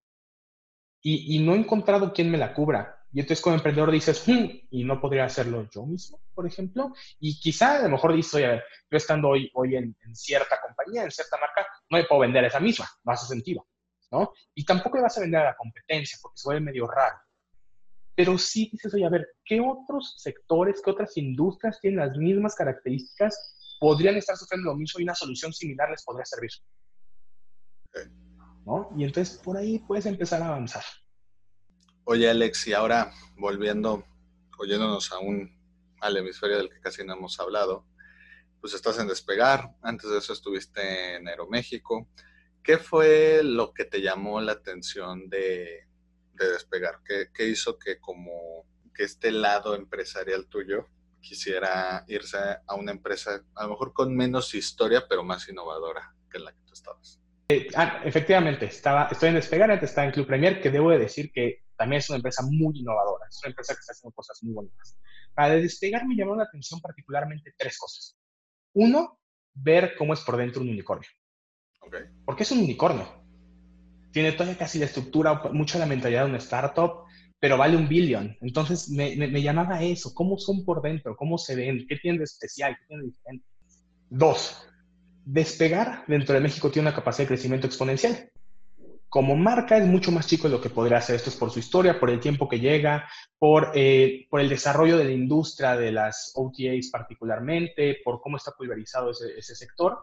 Y, 1.02 1.38
no 1.38 1.54
he 1.54 1.58
encontrado 1.58 2.12
quién 2.12 2.30
me 2.30 2.36
la 2.36 2.52
cubra. 2.52 2.98
Y 3.12 3.20
entonces 3.20 3.42
como 3.42 3.56
emprendedor 3.56 3.90
dices, 3.90 4.22
hmm", 4.28 4.68
y 4.70 4.84
no 4.84 5.00
podría 5.00 5.24
hacerlo 5.24 5.66
yo 5.74 5.86
mismo, 5.86 6.20
por 6.34 6.46
ejemplo. 6.46 6.92
Y 7.18 7.40
quizá 7.40 7.78
a 7.78 7.82
lo 7.82 7.88
mejor 7.88 8.14
dices, 8.14 8.34
oye, 8.34 8.62
yo 8.90 8.96
estando 8.96 9.30
hoy, 9.30 9.50
hoy 9.54 9.76
en, 9.76 9.96
cierta 10.14 10.60
compañía, 10.60 11.04
en 11.04 11.10
cierta 11.10 11.38
marca, 11.38 11.66
no 11.88 11.96
me 11.96 12.04
puedo 12.04 12.20
vender 12.20 12.44
esa 12.44 12.60
misma, 12.60 12.86
no 13.02 13.12
hace 13.12 13.26
sentido, 13.26 13.66
¿no? 14.12 14.32
Y 14.54 14.64
tampoco 14.64 14.98
le 14.98 15.04
vas 15.04 15.16
a 15.16 15.22
vender 15.22 15.40
a 15.40 15.44
la 15.44 15.56
competencia, 15.56 16.18
porque 16.20 16.38
se 16.38 16.46
vuelve 16.46 16.60
medio 16.60 16.86
raro. 16.86 17.16
Pero 18.14 18.36
sí 18.36 18.68
dices, 18.70 18.92
oye, 18.92 19.06
a 19.06 19.10
ver, 19.10 19.26
¿qué 19.42 19.60
otros 19.60 20.14
sectores, 20.18 20.82
qué 20.84 20.90
otras 20.90 21.16
industrias 21.16 21.80
tienen 21.80 22.00
las 22.00 22.16
mismas 22.18 22.54
características 22.54 23.56
podrían 23.80 24.16
estar 24.16 24.36
sufriendo 24.36 24.70
lo 24.70 24.76
mismo 24.76 25.00
y 25.00 25.04
una 25.04 25.14
solución 25.14 25.52
similar 25.52 25.90
les 25.90 26.04
podría 26.04 26.26
servir. 26.26 26.50
¿No? 28.66 28.90
Y 28.96 29.04
entonces 29.04 29.38
por 29.38 29.56
ahí 29.56 29.78
puedes 29.80 30.04
empezar 30.04 30.42
a 30.42 30.48
avanzar. 30.48 30.84
Oye, 32.04 32.28
Alex, 32.28 32.68
y 32.68 32.74
ahora 32.74 33.10
volviendo, 33.38 34.04
oyéndonos 34.58 35.10
aún 35.12 35.58
al 36.00 36.16
hemisferio 36.18 36.58
del 36.58 36.68
que 36.68 36.80
casi 36.80 37.04
no 37.04 37.14
hemos 37.14 37.40
hablado, 37.40 37.86
pues 38.60 38.74
estás 38.74 38.98
en 38.98 39.08
Despegar, 39.08 39.74
antes 39.80 40.10
de 40.10 40.18
eso 40.18 40.34
estuviste 40.34 41.16
en 41.16 41.26
Aeroméxico. 41.26 42.06
¿Qué 42.62 42.76
fue 42.76 43.40
lo 43.42 43.72
que 43.72 43.86
te 43.86 44.02
llamó 44.02 44.42
la 44.42 44.52
atención 44.52 45.30
de, 45.30 45.88
Despegar? 46.34 47.00
¿Qué, 47.02 47.28
¿Qué, 47.32 47.48
hizo 47.48 47.78
que 47.78 47.98
como 47.98 48.66
que 48.94 49.04
este 49.04 49.32
lado 49.32 49.74
empresarial 49.74 50.48
tuyo 50.48 50.86
quisiera 51.20 52.04
irse 52.08 52.38
a 52.66 52.74
una 52.74 52.92
empresa 52.92 53.42
a 53.54 53.64
lo 53.64 53.70
mejor 53.70 53.92
con 53.92 54.14
menos 54.14 54.54
historia, 54.54 55.04
pero 55.08 55.22
más 55.22 55.48
innovadora 55.48 56.14
que 56.30 56.38
en 56.38 56.44
la 56.44 56.52
que 56.52 56.60
tú 56.64 56.72
estabas. 56.72 57.20
Eh, 57.48 57.68
ah, 57.74 58.00
efectivamente, 58.04 58.66
estaba, 58.66 59.08
estoy 59.10 59.30
en 59.30 59.34
Despegar, 59.34 59.70
antes 59.70 59.90
estaba 59.90 60.06
en 60.06 60.12
Club 60.12 60.26
Premier, 60.26 60.60
que 60.60 60.70
debo 60.70 60.90
de 60.90 60.98
decir 60.98 61.32
que 61.32 61.64
también 61.76 61.98
es 61.98 62.08
una 62.08 62.16
empresa 62.16 62.44
muy 62.48 62.78
innovadora, 62.78 63.26
es 63.28 63.40
una 63.42 63.50
empresa 63.50 63.74
que 63.74 63.80
está 63.80 63.92
haciendo 63.92 64.14
cosas 64.14 64.38
muy 64.42 64.54
bonitas. 64.54 64.96
Para 65.34 65.54
Despegar 65.54 66.06
me 66.06 66.14
llamó 66.14 66.36
la 66.36 66.44
atención 66.44 66.80
particularmente 66.80 67.52
tres 67.56 67.76
cosas. 67.76 68.16
Uno, 68.74 69.18
ver 69.52 69.96
cómo 69.96 70.14
es 70.14 70.20
por 70.20 70.36
dentro 70.36 70.62
un 70.62 70.68
unicornio. 70.68 71.08
Okay. 71.80 72.02
Porque 72.24 72.44
es 72.44 72.52
un 72.52 72.60
unicornio. 72.60 73.08
Tiene 74.12 74.32
toda 74.32 74.56
casi 74.56 74.78
la 74.78 74.86
estructura, 74.86 75.42
mucho 75.52 75.78
la 75.78 75.86
mentalidad 75.86 76.24
de 76.24 76.30
una 76.30 76.38
startup, 76.38 77.06
pero 77.40 77.56
vale 77.56 77.76
un 77.76 77.88
billón. 77.88 78.36
Entonces 78.42 78.90
me, 78.90 79.16
me, 79.16 79.42
llamaba 79.42 79.82
eso, 79.82 80.12
cómo 80.14 80.38
son 80.38 80.64
por 80.64 80.82
dentro, 80.82 81.16
cómo 81.16 81.38
se 81.38 81.56
ven, 81.56 81.86
qué 81.88 81.96
tienen 81.96 82.18
de 82.18 82.24
especial, 82.24 82.76
qué 82.78 82.86
tienen 82.86 83.06
de 83.06 83.12
diferente. 83.12 83.46
Dos, 84.10 84.68
despegar 85.24 86.04
dentro 86.06 86.34
de 86.34 86.40
México 86.42 86.70
tiene 86.70 86.88
una 86.88 86.94
capacidad 86.94 87.24
de 87.24 87.34
crecimiento 87.34 87.66
exponencial. 87.66 88.30
Como 89.08 89.34
marca 89.34 89.76
es 89.78 89.86
mucho 89.86 90.12
más 90.12 90.26
chico 90.26 90.48
de 90.48 90.54
lo 90.54 90.60
que 90.60 90.70
podría 90.70 90.98
hacer. 90.98 91.16
Esto 91.16 91.30
es 91.30 91.36
por 91.36 91.50
su 91.50 91.58
historia, 91.58 91.98
por 91.98 92.10
el 92.10 92.20
tiempo 92.20 92.48
que 92.48 92.60
llega, 92.60 93.08
por, 93.38 93.72
eh, 93.74 94.26
por 94.30 94.40
el 94.40 94.48
desarrollo 94.48 94.98
de 94.98 95.04
la 95.04 95.12
industria 95.12 95.76
de 95.76 95.90
las 95.90 96.32
OTAs 96.36 96.90
particularmente, 96.92 97.96
por 98.04 98.20
cómo 98.20 98.36
está 98.36 98.52
pulverizado 98.52 99.10
ese, 99.10 99.36
ese 99.36 99.56
sector. 99.56 99.98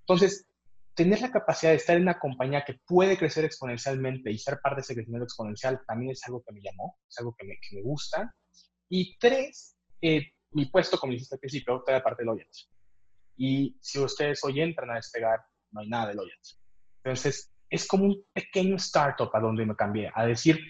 Entonces, 0.00 0.49
tener 0.94 1.20
la 1.20 1.30
capacidad 1.30 1.72
de 1.72 1.76
estar 1.76 1.96
en 1.96 2.02
una 2.02 2.18
compañía 2.18 2.64
que 2.64 2.78
puede 2.86 3.16
crecer 3.16 3.44
exponencialmente 3.44 4.30
y 4.30 4.38
ser 4.38 4.60
parte 4.60 4.76
de 4.76 4.80
ese 4.82 4.94
crecimiento 4.94 5.24
exponencial 5.24 5.80
también 5.86 6.12
es 6.12 6.22
algo 6.26 6.42
que 6.42 6.52
me 6.52 6.60
llamó, 6.60 6.98
es 7.08 7.18
algo 7.18 7.34
que 7.38 7.46
me, 7.46 7.54
que 7.54 7.76
me 7.76 7.82
gusta. 7.82 8.34
Y 8.88 9.16
tres, 9.18 9.76
eh, 10.00 10.32
mi 10.52 10.66
puesto, 10.66 10.98
como 10.98 11.12
dijiste 11.12 11.36
al 11.36 11.40
principio, 11.40 11.82
de 11.86 12.00
parte 12.00 12.22
de 12.22 12.26
Loyalty. 12.26 12.60
Y 13.36 13.78
si 13.80 13.98
ustedes 13.98 14.42
hoy 14.44 14.60
entran 14.60 14.90
a 14.90 14.96
despegar, 14.96 15.40
no 15.70 15.80
hay 15.80 15.88
nada 15.88 16.08
de 16.08 16.14
Loyalty. 16.14 16.50
Entonces, 17.04 17.52
es 17.68 17.86
como 17.86 18.04
un 18.04 18.24
pequeño 18.32 18.76
startup 18.76 19.30
a 19.32 19.40
donde 19.40 19.64
me 19.64 19.76
cambié, 19.76 20.10
a 20.12 20.26
decir, 20.26 20.60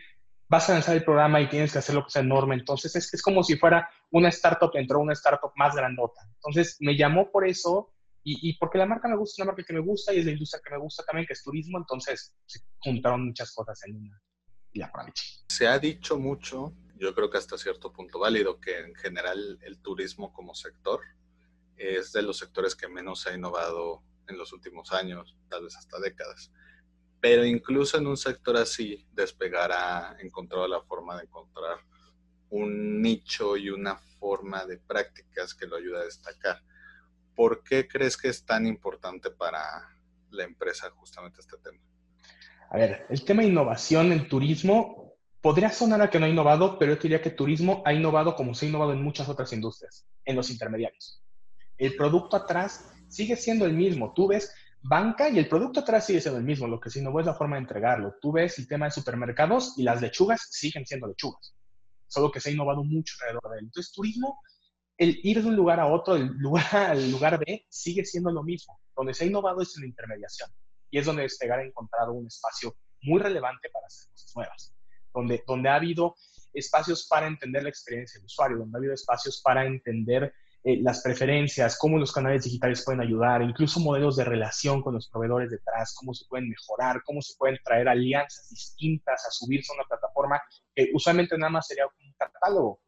vas 0.49 0.69
a 0.69 0.75
lanzar 0.75 0.97
el 0.97 1.05
programa 1.05 1.41
y 1.41 1.49
tienes 1.49 1.73
que 1.73 1.79
hacer 1.79 1.95
lo 1.95 2.05
que 2.05 2.11
sea 2.11 2.23
enorme. 2.23 2.55
Entonces, 2.55 2.95
es, 2.95 3.13
es 3.15 3.23
como 3.23 3.43
si 3.43 3.57
fuera 3.57 3.89
una 4.11 4.29
startup 4.29 4.71
dentro 4.73 4.99
de 4.99 5.05
una 5.05 5.13
startup 5.15 5.53
más 5.57 5.75
grandota. 5.75 6.21
Entonces, 6.35 6.77
me 6.81 6.97
llamó 6.97 7.31
por 7.31 7.49
eso 7.49 7.90
y, 8.23 8.59
porque 8.59 8.79
la 8.79 8.87
marca 8.87 9.09
me 9.09 9.17
gusta, 9.17 9.35
es 9.35 9.39
una 9.39 9.53
marca 9.53 9.65
que 9.67 9.73
me 9.73 9.81
gusta 9.81 10.13
y 10.13 10.19
es 10.19 10.27
la 10.27 10.33
industria 10.33 10.61
que 10.63 10.71
me 10.71 10.79
gusta 10.79 11.05
también, 11.05 11.27
que 11.27 11.33
es 11.33 11.43
turismo, 11.43 11.79
entonces 11.79 12.35
se 12.47 12.61
juntaron 12.79 13.27
muchas 13.27 13.53
cosas 13.55 13.81
en 13.87 13.97
una 13.97 14.23
y 14.73 14.79
la 14.79 14.87
aproveché. 14.87 15.25
Se 15.49 15.67
ha 15.67 15.79
dicho 15.79 16.19
mucho, 16.19 16.75
yo 16.97 17.15
creo 17.15 17.31
que 17.31 17.39
hasta 17.39 17.57
cierto 17.57 17.93
punto 17.93 18.19
válido, 18.19 18.61
que 18.61 18.79
en 18.79 18.95
general 18.95 19.59
el 19.63 19.81
turismo 19.81 20.33
como 20.33 20.55
sector 20.55 21.01
es 21.77 22.13
de 22.13 22.23
los 22.23 22.39
sectores 22.39 22.77
que 22.77 22.89
menos 22.89 23.23
se 23.23 23.31
ha 23.31 23.35
innovado 23.35 24.03
en 24.29 24.37
los 24.37 24.53
últimos 24.53 24.93
años, 24.93 25.37
tal 25.49 25.65
vez 25.65 25.77
hasta 25.77 25.99
décadas. 25.99 26.53
Pero 27.21 27.45
incluso 27.45 27.99
en 27.99 28.07
un 28.07 28.17
sector 28.17 28.57
así, 28.57 29.07
despegar 29.13 29.73
ha 29.73 30.17
encontrado 30.21 30.69
la 30.69 30.83
forma 30.83 31.17
de 31.17 31.25
encontrar 31.25 31.79
un 32.51 33.01
nicho 33.01 33.57
y 33.57 33.71
una 33.71 33.97
forma 34.19 34.67
de 34.67 34.79
prácticas 34.79 35.55
que 35.55 35.67
lo 35.67 35.77
ayuda 35.77 36.01
a 36.01 36.05
destacar. 36.05 36.63
¿Por 37.41 37.65
qué 37.65 37.89
crees 37.89 38.19
que 38.19 38.29
es 38.29 38.45
tan 38.45 38.67
importante 38.67 39.31
para, 39.31 39.63
la 40.31 40.45
empresa 40.45 40.91
justamente 40.91 41.41
este 41.41 41.57
tema? 41.57 41.81
A 42.69 42.77
ver, 42.77 43.07
el 43.09 43.25
tema 43.25 43.41
de 43.41 43.49
innovación 43.49 44.13
en 44.13 44.29
turismo 44.29 45.15
podría 45.41 45.71
sonar 45.71 46.03
a 46.03 46.11
que 46.11 46.21
no 46.21 46.27
ha 46.27 46.29
innovado, 46.29 46.79
pero 46.79 46.93
yo 46.93 47.01
diría 47.01 47.23
que 47.23 47.31
turismo 47.31 47.83
ha 47.87 47.95
innovado 47.95 48.37
como 48.37 48.55
se 48.55 48.67
ha 48.67 48.69
innovado 48.69 48.93
en 48.93 49.03
muchas 49.03 49.27
otras 49.31 49.55
industrias, 49.55 50.07
en 50.27 50.37
los 50.37 50.51
intermediarios. 50.51 51.25
El 51.79 51.97
producto 51.97 52.37
atrás 52.37 52.93
sigue 53.09 53.37
siendo 53.37 53.65
el 53.65 53.73
mismo. 53.73 54.13
Tú 54.13 54.29
ves 54.29 54.53
banca 54.83 55.31
y 55.31 55.39
el 55.39 55.49
producto 55.49 55.81
atrás 55.81 56.05
sigue 56.05 56.21
siendo 56.21 56.39
el 56.41 56.45
mismo. 56.45 56.69
Lo 56.69 56.79
que 56.79 56.91
se 56.91 56.99
innovó 56.99 57.21
es 57.21 57.27
la 57.27 57.33
forma 57.33 57.57
de 57.57 57.63
entregarlo. 57.63 58.17
Tú 58.21 58.33
ves 58.33 58.59
el 58.59 58.69
tema 58.69 58.85
de 58.85 58.91
supermercados 58.91 59.79
y 59.79 59.83
las 59.83 60.03
lechugas 60.03 60.47
siguen 60.51 60.85
siendo 60.85 61.07
lechugas. 61.07 61.55
Solo 62.07 62.31
que 62.31 62.39
se 62.39 62.51
ha 62.51 62.53
innovado 62.53 62.85
mucho 62.85 63.15
alrededor 63.23 63.51
de 63.51 63.59
él. 63.61 63.65
Entonces, 63.65 63.93
turismo, 63.93 64.43
el 65.01 65.19
ir 65.23 65.43
de 65.43 65.49
un 65.49 65.57
lugar 65.57 65.81
a 65.81 65.87
otro, 65.87 66.15
el 66.15 66.27
lugar 66.37 66.67
al 66.77 67.11
lugar 67.11 67.39
B, 67.39 67.65
sigue 67.71 68.05
siendo 68.05 68.31
lo 68.31 68.43
mismo. 68.43 68.79
Donde 68.95 69.15
se 69.15 69.25
ha 69.25 69.27
innovado 69.27 69.63
es 69.63 69.75
en 69.77 69.83
la 69.83 69.89
intermediación. 69.89 70.51
Y 70.91 70.99
es 70.99 71.07
donde 71.07 71.23
Despegar 71.23 71.59
ha 71.59 71.65
encontrado 71.65 72.13
un 72.13 72.27
espacio 72.27 72.77
muy 73.03 73.19
relevante 73.19 73.71
para 73.71 73.87
hacer 73.87 74.11
cosas 74.11 74.33
nuevas. 74.37 74.75
Donde, 75.15 75.43
donde 75.47 75.71
ha 75.71 75.77
habido 75.77 76.17
espacios 76.53 77.07
para 77.09 77.27
entender 77.27 77.63
la 77.63 77.71
experiencia 77.71 78.19
del 78.19 78.27
usuario, 78.27 78.59
donde 78.59 78.77
ha 78.77 78.79
habido 78.79 78.93
espacios 78.93 79.41
para 79.43 79.65
entender 79.65 80.35
eh, 80.65 80.79
las 80.83 81.01
preferencias, 81.01 81.79
cómo 81.79 81.97
los 81.97 82.13
canales 82.13 82.45
digitales 82.45 82.85
pueden 82.85 83.01
ayudar, 83.01 83.41
incluso 83.41 83.81
modelos 83.81 84.17
de 84.17 84.25
relación 84.25 84.83
con 84.83 84.93
los 84.93 85.09
proveedores 85.09 85.51
detrás, 85.51 85.95
cómo 85.95 86.13
se 86.13 86.27
pueden 86.29 86.51
mejorar, 86.51 87.03
cómo 87.07 87.23
se 87.23 87.35
pueden 87.39 87.59
traer 87.65 87.89
alianzas 87.89 88.51
distintas 88.51 89.25
a 89.27 89.31
subirse 89.31 89.73
a 89.73 89.77
una 89.77 89.89
plataforma 89.89 90.43
que 90.75 90.91
usualmente 90.93 91.39
nada 91.39 91.51
más 91.51 91.67
sería 91.67 91.87
un 91.87 92.13
catálogo. 92.19 92.81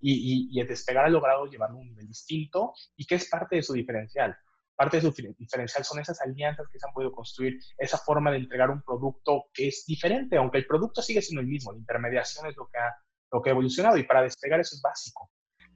Y, 0.00 0.50
y, 0.52 0.60
y 0.60 0.64
Despegar 0.64 1.06
ha 1.06 1.08
logrado 1.08 1.46
llevarlo 1.46 1.76
a 1.76 1.80
un 1.80 1.88
nivel 1.88 2.08
distinto 2.08 2.72
y 2.96 3.04
que 3.04 3.16
es 3.16 3.28
parte 3.28 3.56
de 3.56 3.62
su 3.62 3.74
diferencial. 3.74 4.36
Parte 4.74 4.98
de 4.98 5.02
su 5.02 5.34
diferencial 5.38 5.84
son 5.84 6.00
esas 6.00 6.20
alianzas 6.22 6.66
que 6.72 6.78
se 6.78 6.86
han 6.86 6.94
podido 6.94 7.12
construir, 7.12 7.58
esa 7.76 7.98
forma 7.98 8.30
de 8.30 8.38
entregar 8.38 8.70
un 8.70 8.82
producto 8.82 9.44
que 9.52 9.68
es 9.68 9.84
diferente, 9.86 10.38
aunque 10.38 10.58
el 10.58 10.66
producto 10.66 11.02
sigue 11.02 11.20
siendo 11.20 11.42
el 11.42 11.48
mismo, 11.48 11.72
la 11.72 11.78
intermediación 11.78 12.46
es 12.46 12.56
lo 12.56 12.66
que 12.66 12.78
ha, 12.78 12.94
lo 13.30 13.42
que 13.42 13.50
ha 13.50 13.52
evolucionado 13.52 13.98
y 13.98 14.04
para 14.04 14.22
despegar 14.22 14.58
eso 14.58 14.74
es 14.76 14.80
básico. 14.80 15.30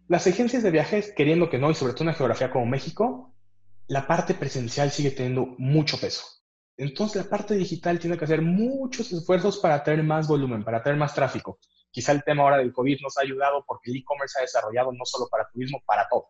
Las 0.09 0.27
agencias 0.27 0.63
de 0.63 0.71
viajes, 0.71 1.13
queriendo 1.15 1.51
que 1.51 1.59
no, 1.59 1.71
y 1.71 1.75
sobre 1.75 1.93
todo 1.93 2.05
una 2.05 2.15
geografía 2.15 2.51
como 2.51 2.67
México, 2.67 3.35
la 3.87 4.07
parte 4.07 4.35
presencial 4.35 4.91
sigue 4.91 5.11
teniendo 5.11 5.55
mucho 5.59 5.99
peso. 6.01 6.25
Entonces 6.77 7.23
la 7.23 7.31
parte 7.31 7.55
digital 7.55 7.99
tiene 7.99 8.19
que 8.19 8.25
hacer 8.25 8.43
muchos 8.43 9.13
esfuerzos 9.13 9.59
para 9.59 9.83
tener 9.85 10.03
más 10.03 10.27
volumen, 10.27 10.65
para 10.65 10.83
tener 10.83 10.99
más 10.99 11.15
tráfico. 11.15 11.59
Quizá 11.95 12.11
el 12.11 12.25
tema 12.25 12.43
ahora 12.43 12.59
del 12.59 12.73
COVID 12.73 13.01
nos 13.03 13.17
ha 13.17 13.21
ayudado 13.21 13.65
porque 13.65 13.93
el 13.93 13.99
e-commerce 13.99 14.37
ha 14.37 14.43
desarrollado 14.43 14.91
no 14.93 15.05
solo 15.05 15.29
para 15.31 15.49
turismo, 15.49 15.81
para 15.87 16.09
todo. 16.09 16.27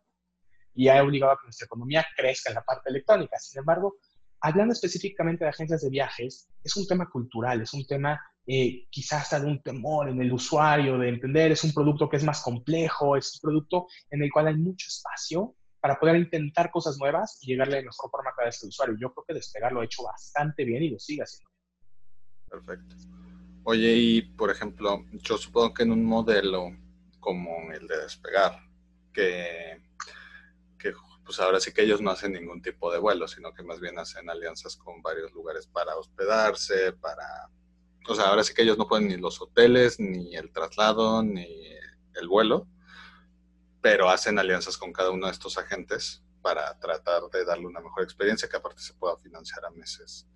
Y 0.74 0.88
ha 0.88 1.02
obligado 1.02 1.32
a 1.32 1.36
que 1.38 1.46
nuestra 1.46 1.64
economía 1.64 2.04
crezca 2.14 2.50
en 2.50 2.56
la 2.56 2.62
parte 2.62 2.90
electrónica. 2.90 3.38
Sin 3.38 3.60
embargo, 3.60 3.96
hablando 4.40 4.74
específicamente 4.74 5.44
de 5.44 5.48
agencias 5.48 5.80
de 5.80 5.88
viajes, 5.88 6.50
es 6.62 6.76
un 6.76 6.86
tema 6.86 7.08
cultural, 7.08 7.62
es 7.62 7.72
un 7.72 7.86
tema 7.86 8.20
eh, 8.46 8.86
quizás 8.90 9.32
algún 9.32 9.62
temor 9.62 10.10
en 10.10 10.20
el 10.20 10.34
usuario 10.34 10.98
de 10.98 11.08
entender, 11.08 11.52
es 11.52 11.64
un 11.64 11.72
producto 11.72 12.10
que 12.10 12.18
es 12.18 12.24
más 12.24 12.42
complejo, 12.42 13.16
es 13.16 13.36
un 13.36 13.48
producto 13.48 13.86
en 14.10 14.22
el 14.22 14.30
cual 14.30 14.48
hay 14.48 14.56
mucho 14.56 14.86
espacio 14.86 15.54
para 15.80 15.98
poder 15.98 16.16
intentar 16.16 16.70
cosas 16.70 16.98
nuevas 16.98 17.38
y 17.40 17.46
llegarle 17.46 17.76
de 17.76 17.84
mejor 17.84 18.10
forma 18.10 18.32
a 18.32 18.34
cada 18.34 18.48
al 18.48 18.68
usuario. 18.68 18.96
Yo 19.00 19.14
creo 19.14 19.24
que 19.26 19.32
Despegar 19.32 19.72
lo 19.72 19.80
ha 19.80 19.86
hecho 19.86 20.02
bastante 20.02 20.62
bien 20.66 20.82
y 20.82 20.90
lo 20.90 20.98
sigue 20.98 21.22
haciendo. 21.22 21.50
Perfecto. 22.50 22.96
Oye, 23.64 23.94
y 23.94 24.22
por 24.22 24.50
ejemplo, 24.50 25.04
yo 25.12 25.38
supongo 25.38 25.74
que 25.74 25.82
en 25.84 25.92
un 25.92 26.04
modelo 26.04 26.70
como 27.18 27.72
el 27.72 27.86
de 27.86 27.98
Despegar, 28.02 28.60
que, 29.12 29.82
que 30.78 30.92
pues 31.24 31.40
ahora 31.40 31.58
sí 31.60 31.72
que 31.72 31.82
ellos 31.82 32.00
no 32.02 32.10
hacen 32.10 32.34
ningún 32.34 32.60
tipo 32.60 32.92
de 32.92 32.98
vuelo, 32.98 33.26
sino 33.26 33.54
que 33.54 33.62
más 33.62 33.80
bien 33.80 33.98
hacen 33.98 34.28
alianzas 34.28 34.76
con 34.76 35.00
varios 35.02 35.32
lugares 35.32 35.66
para 35.66 35.96
hospedarse, 35.96 36.92
para 36.92 37.48
o 38.06 38.14
sea, 38.14 38.26
ahora 38.26 38.44
sí 38.44 38.52
que 38.52 38.62
ellos 38.62 38.76
no 38.76 38.86
pueden 38.86 39.08
ni 39.08 39.16
los 39.16 39.40
hoteles, 39.40 39.98
ni 39.98 40.36
el 40.36 40.52
traslado, 40.52 41.22
ni 41.22 41.46
el 42.14 42.28
vuelo, 42.28 42.66
pero 43.80 44.10
hacen 44.10 44.38
alianzas 44.38 44.76
con 44.76 44.92
cada 44.92 45.10
uno 45.10 45.26
de 45.26 45.32
estos 45.32 45.56
agentes 45.56 46.22
para 46.42 46.78
tratar 46.78 47.22
de 47.32 47.44
darle 47.46 47.66
una 47.66 47.80
mejor 47.80 48.02
experiencia 48.02 48.48
que 48.48 48.56
aparte 48.56 48.82
se 48.82 48.92
pueda 48.92 49.16
financiar 49.16 49.64
a 49.64 49.70
meses 49.70 50.26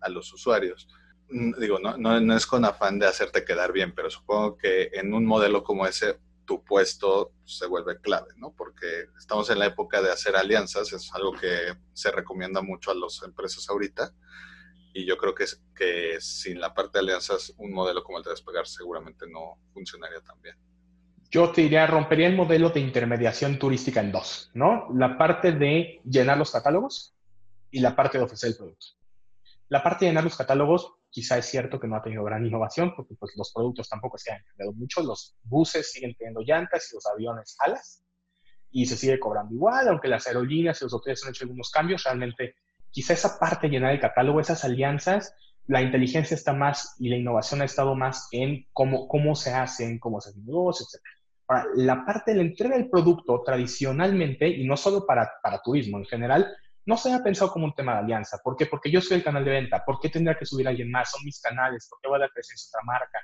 a 0.00 0.08
los 0.08 0.32
usuarios. 0.32 0.88
Mm, 1.34 1.58
digo, 1.58 1.80
no, 1.80 1.96
no, 1.98 2.36
es 2.36 2.46
con 2.46 2.64
afán 2.64 3.00
de 3.00 3.08
hacerte 3.08 3.44
quedar 3.44 3.72
bien, 3.72 3.92
pero 3.92 4.08
supongo 4.08 4.56
que 4.56 4.90
en 4.92 5.12
un 5.12 5.26
modelo 5.26 5.64
como 5.64 5.84
ese 5.84 6.20
tu 6.44 6.62
puesto 6.62 7.32
se 7.44 7.66
vuelve 7.66 8.00
clave, 8.00 8.28
¿no? 8.36 8.52
Porque 8.52 9.06
estamos 9.18 9.50
en 9.50 9.58
la 9.58 9.66
época 9.66 10.00
de 10.00 10.12
hacer 10.12 10.36
alianzas, 10.36 10.92
es 10.92 11.12
algo 11.12 11.32
que 11.32 11.74
se 11.92 12.12
recomienda 12.12 12.62
mucho 12.62 12.92
a 12.92 12.94
las 12.94 13.20
empresas 13.24 13.68
ahorita 13.68 14.12
y 14.92 15.04
yo 15.06 15.16
creo 15.16 15.34
que, 15.34 15.46
que 15.74 16.20
sin 16.20 16.60
la 16.60 16.72
parte 16.72 16.98
de 16.98 17.04
alianzas, 17.04 17.52
un 17.56 17.72
modelo 17.72 18.04
como 18.04 18.18
el 18.18 18.24
de 18.24 18.30
despegar 18.30 18.68
seguramente 18.68 19.26
no 19.26 19.58
funcionaría 19.72 20.20
tan 20.20 20.40
bien. 20.40 20.56
Yo 21.32 21.50
te 21.50 21.62
diría, 21.62 21.84
rompería 21.88 22.28
el 22.28 22.36
modelo 22.36 22.70
de 22.70 22.78
intermediación 22.78 23.58
turística 23.58 23.98
en 23.98 24.12
dos, 24.12 24.52
¿no? 24.54 24.86
La 24.94 25.18
parte 25.18 25.50
de 25.50 26.00
llenar 26.04 26.38
los 26.38 26.52
catálogos 26.52 27.12
y 27.72 27.80
la 27.80 27.96
parte 27.96 28.18
de 28.18 28.24
ofrecer 28.24 28.50
el 28.50 28.56
producto. 28.56 28.86
La 29.68 29.82
parte 29.82 30.04
de 30.04 30.12
llenar 30.12 30.22
los 30.22 30.36
catálogos, 30.36 30.94
quizá 31.14 31.38
es 31.38 31.46
cierto 31.46 31.78
que 31.78 31.86
no 31.86 31.94
ha 31.94 32.02
tenido 32.02 32.24
gran 32.24 32.44
innovación, 32.44 32.92
porque 32.96 33.14
pues, 33.14 33.32
los 33.36 33.52
productos 33.52 33.88
tampoco 33.88 34.18
se 34.18 34.32
han 34.32 34.42
cambiado 34.42 34.72
mucho. 34.72 35.00
Los 35.00 35.36
buses 35.44 35.92
siguen 35.92 36.12
teniendo 36.18 36.40
llantas 36.40 36.90
y 36.90 36.96
los 36.96 37.06
aviones 37.06 37.56
alas, 37.60 38.02
y 38.72 38.86
se 38.86 38.96
sigue 38.96 39.20
cobrando 39.20 39.54
igual, 39.54 39.86
aunque 39.86 40.08
las 40.08 40.26
aerolíneas 40.26 40.80
y 40.80 40.86
los 40.86 40.92
hoteles 40.92 41.22
han 41.22 41.30
hecho 41.30 41.44
algunos 41.44 41.70
cambios, 41.70 42.02
realmente 42.02 42.56
quizá 42.90 43.12
esa 43.12 43.38
parte 43.38 43.68
llenar 43.68 43.92
el 43.92 44.00
catálogo, 44.00 44.40
esas 44.40 44.64
alianzas, 44.64 45.32
la 45.68 45.82
inteligencia 45.82 46.34
está 46.34 46.52
más 46.52 46.96
y 46.98 47.08
la 47.08 47.16
innovación 47.16 47.62
ha 47.62 47.66
estado 47.66 47.94
más 47.94 48.26
en 48.32 48.66
cómo, 48.72 49.06
cómo 49.06 49.36
se 49.36 49.52
hacen, 49.52 50.00
cómo 50.00 50.20
se 50.20 50.30
hacen 50.30 50.44
negocios, 50.44 50.92
etc. 50.92 51.04
Ahora, 51.46 51.66
la 51.76 52.04
parte 52.04 52.32
de 52.32 52.38
la 52.38 52.42
entrega 52.42 52.76
del 52.76 52.90
producto 52.90 53.40
tradicionalmente, 53.46 54.48
y 54.48 54.66
no 54.66 54.76
solo 54.76 55.06
para, 55.06 55.30
para 55.40 55.62
turismo 55.62 55.98
en 55.98 56.06
general, 56.06 56.52
no 56.86 56.96
se 56.96 57.12
ha 57.12 57.22
pensado 57.22 57.50
como 57.50 57.64
un 57.64 57.74
tema 57.74 57.94
de 57.94 57.98
alianza. 58.00 58.40
¿Por 58.42 58.56
qué? 58.56 58.66
Porque 58.66 58.90
yo 58.90 59.00
soy 59.00 59.18
el 59.18 59.24
canal 59.24 59.44
de 59.44 59.50
venta. 59.50 59.84
¿Por 59.84 59.98
qué 60.00 60.10
tendría 60.10 60.36
que 60.36 60.44
subir 60.44 60.68
alguien 60.68 60.90
más? 60.90 61.10
Son 61.10 61.24
mis 61.24 61.40
canales. 61.40 61.86
¿Por 61.88 61.98
qué 62.00 62.08
voy 62.08 62.16
a 62.16 62.20
dar 62.20 62.30
presencia 62.32 62.68
a 62.68 62.78
otra 62.78 62.86
marca? 62.86 63.18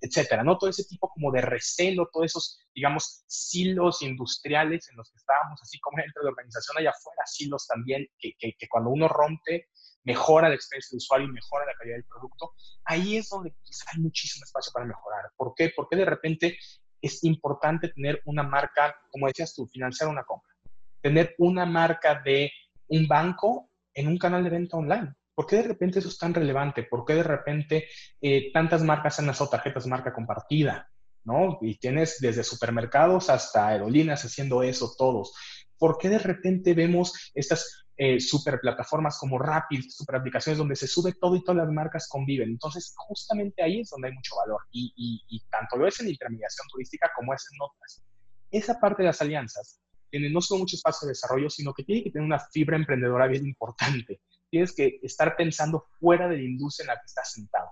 Etcétera. 0.00 0.42
¿No? 0.42 0.58
Todo 0.58 0.70
ese 0.70 0.84
tipo 0.84 1.08
como 1.08 1.30
de 1.30 1.40
recelo, 1.40 2.08
todos 2.12 2.26
esos, 2.26 2.58
digamos, 2.74 3.24
silos 3.26 4.02
industriales 4.02 4.88
en 4.90 4.96
los 4.96 5.10
que 5.10 5.16
estábamos, 5.16 5.62
así 5.62 5.78
como 5.80 5.98
dentro 5.98 6.22
de 6.22 6.24
la 6.24 6.30
organización, 6.30 6.78
allá 6.78 6.90
afuera, 6.90 7.22
silos 7.26 7.66
también, 7.66 8.06
que, 8.18 8.32
que, 8.38 8.54
que 8.58 8.68
cuando 8.68 8.90
uno 8.90 9.06
rompe, 9.06 9.68
mejora 10.04 10.48
la 10.48 10.54
experiencia 10.54 10.90
del 10.94 10.98
usuario 10.98 11.28
y 11.28 11.32
mejora 11.32 11.66
la 11.66 11.74
calidad 11.74 11.96
del 11.96 12.04
producto. 12.04 12.52
Ahí 12.84 13.16
es 13.16 13.28
donde 13.28 13.54
quizá 13.62 13.84
hay 13.92 14.00
muchísimo 14.00 14.44
espacio 14.44 14.72
para 14.72 14.86
mejorar. 14.86 15.30
¿Por 15.36 15.54
qué? 15.54 15.72
Porque 15.74 15.96
de 15.96 16.04
repente 16.04 16.58
es 17.00 17.22
importante 17.24 17.88
tener 17.88 18.20
una 18.24 18.42
marca, 18.42 18.96
como 19.10 19.26
decías 19.26 19.54
tú, 19.54 19.66
financiar 19.66 20.08
una 20.08 20.24
compra. 20.24 20.52
Tener 21.00 21.34
una 21.38 21.66
marca 21.66 22.20
de 22.24 22.50
un 22.88 23.06
banco 23.06 23.70
en 23.92 24.08
un 24.08 24.18
canal 24.18 24.44
de 24.44 24.50
venta 24.50 24.76
online. 24.76 25.14
¿Por 25.34 25.46
qué 25.46 25.56
de 25.56 25.64
repente 25.64 25.98
eso 25.98 26.08
es 26.08 26.18
tan 26.18 26.32
relevante? 26.32 26.84
¿Por 26.84 27.04
qué 27.04 27.14
de 27.14 27.22
repente 27.22 27.88
eh, 28.20 28.52
tantas 28.52 28.82
marcas 28.82 29.18
han 29.18 29.26
lanzado 29.26 29.50
tarjetas 29.50 29.86
marca 29.86 30.12
compartida? 30.12 30.88
¿no? 31.24 31.58
Y 31.60 31.78
tienes 31.78 32.18
desde 32.20 32.44
supermercados 32.44 33.30
hasta 33.30 33.68
aerolíneas 33.68 34.24
haciendo 34.24 34.62
eso 34.62 34.94
todos. 34.96 35.34
¿Por 35.76 35.98
qué 35.98 36.08
de 36.08 36.18
repente 36.18 36.74
vemos 36.74 37.32
estas 37.34 37.86
eh, 37.96 38.20
super 38.20 38.60
plataformas 38.60 39.18
como 39.18 39.38
Rapid, 39.38 39.84
super 39.88 40.16
aplicaciones 40.16 40.58
donde 40.58 40.76
se 40.76 40.86
sube 40.86 41.14
todo 41.20 41.34
y 41.34 41.42
todas 41.42 41.64
las 41.64 41.72
marcas 41.72 42.08
conviven? 42.08 42.50
Entonces, 42.50 42.94
justamente 42.96 43.62
ahí 43.62 43.80
es 43.80 43.90
donde 43.90 44.08
hay 44.08 44.14
mucho 44.14 44.36
valor 44.36 44.60
y, 44.70 44.92
y 45.28 45.40
tanto 45.50 45.76
lo 45.76 45.86
es 45.88 45.98
en 46.00 46.08
intermediación 46.08 46.68
turística 46.68 47.10
como 47.16 47.34
es 47.34 47.44
en 47.52 47.58
otras. 47.60 48.02
Esa 48.50 48.78
parte 48.78 49.02
de 49.02 49.08
las 49.08 49.20
alianzas 49.20 49.80
tiene 50.14 50.30
no 50.30 50.40
solo 50.40 50.60
mucho 50.60 50.76
espacio 50.76 51.06
de 51.06 51.10
desarrollo, 51.10 51.50
sino 51.50 51.74
que 51.74 51.82
tiene 51.82 52.04
que 52.04 52.12
tener 52.12 52.24
una 52.24 52.38
fibra 52.38 52.76
emprendedora 52.76 53.26
bien 53.26 53.44
importante. 53.44 54.20
Tienes 54.48 54.72
que 54.72 55.00
estar 55.02 55.34
pensando 55.34 55.86
fuera 55.98 56.28
de 56.28 56.36
la 56.36 56.42
industria 56.44 56.84
en 56.84 56.86
la 56.86 57.00
que 57.00 57.06
estás 57.06 57.32
sentado. 57.32 57.68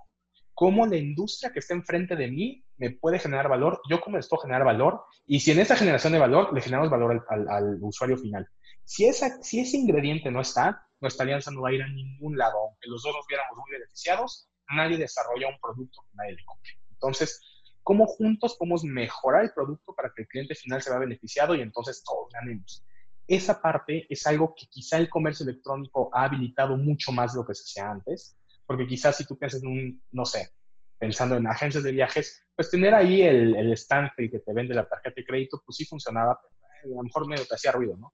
¿Cómo 0.52 0.84
la 0.84 0.96
industria 0.96 1.52
que 1.52 1.60
está 1.60 1.74
enfrente 1.74 2.16
de 2.16 2.26
mí 2.26 2.64
me 2.78 2.90
puede 2.90 3.20
generar 3.20 3.48
valor? 3.48 3.80
Yo 3.88 4.00
cómo 4.00 4.16
les 4.16 4.28
puedo 4.28 4.42
generar 4.42 4.64
valor. 4.64 5.04
Y 5.24 5.38
si 5.38 5.52
en 5.52 5.60
esa 5.60 5.76
generación 5.76 6.14
de 6.14 6.18
valor 6.18 6.52
le 6.52 6.60
generamos 6.60 6.90
valor 6.90 7.24
al, 7.28 7.78
usuario 7.80 8.18
final. 8.18 8.48
Si, 8.82 9.06
esa, 9.06 9.40
si 9.40 9.60
ese 9.60 9.76
ingrediente 9.76 10.28
no 10.32 10.40
está, 10.40 10.84
nuestra 11.00 11.22
alianza 11.22 11.52
no 11.52 11.62
va 11.62 11.68
a 11.68 11.74
ir 11.74 11.82
a 11.82 11.88
ningún 11.88 12.36
lado. 12.36 12.58
Aunque 12.58 12.88
los 12.88 13.04
dos 13.04 13.14
nos 13.14 13.26
viéramos 13.28 13.56
muy 13.56 13.70
beneficiados, 13.70 14.48
nadie 14.74 14.96
desarrolla 14.96 15.46
un 15.46 15.60
producto 15.60 16.02
que 16.10 16.16
nadie 16.16 16.32
le 16.32 16.44
compre. 16.44 16.72
Entonces, 16.90 17.40
cómo 17.82 18.06
juntos 18.06 18.56
podemos 18.56 18.84
mejorar 18.84 19.44
el 19.44 19.52
producto 19.52 19.94
para 19.94 20.12
que 20.14 20.22
el 20.22 20.28
cliente 20.28 20.54
final 20.54 20.82
se 20.82 20.90
vea 20.90 20.98
beneficiado 20.98 21.54
y 21.54 21.60
entonces 21.60 22.02
todos 22.04 22.28
ganemos. 22.32 22.84
Esa 23.26 23.60
parte 23.60 24.06
es 24.08 24.26
algo 24.26 24.54
que 24.54 24.66
quizá 24.66 24.98
el 24.98 25.08
comercio 25.08 25.44
electrónico 25.44 26.10
ha 26.12 26.24
habilitado 26.24 26.76
mucho 26.76 27.12
más 27.12 27.32
de 27.32 27.40
lo 27.40 27.46
que 27.46 27.54
se 27.54 27.62
hacía 27.62 27.90
antes, 27.90 28.36
porque 28.66 28.86
quizás 28.86 29.16
si 29.16 29.24
tú 29.24 29.38
piensas 29.38 29.62
en 29.62 29.68
un, 29.68 30.02
no 30.12 30.24
sé, 30.24 30.50
pensando 30.98 31.36
en 31.36 31.46
agencias 31.46 31.82
de 31.82 31.92
viajes, 31.92 32.44
pues 32.54 32.70
tener 32.70 32.94
ahí 32.94 33.22
el, 33.22 33.56
el 33.56 33.72
stand 33.72 34.10
que 34.16 34.28
te 34.28 34.52
vende 34.52 34.74
la 34.74 34.88
tarjeta 34.88 35.14
de 35.16 35.24
crédito, 35.24 35.62
pues 35.64 35.76
sí 35.76 35.84
funcionaba, 35.84 36.38
pero 36.82 36.94
a 36.94 36.96
lo 36.98 37.02
mejor 37.02 37.26
medio 37.26 37.46
te 37.46 37.54
hacía 37.54 37.72
ruido, 37.72 37.96
¿no? 37.96 38.12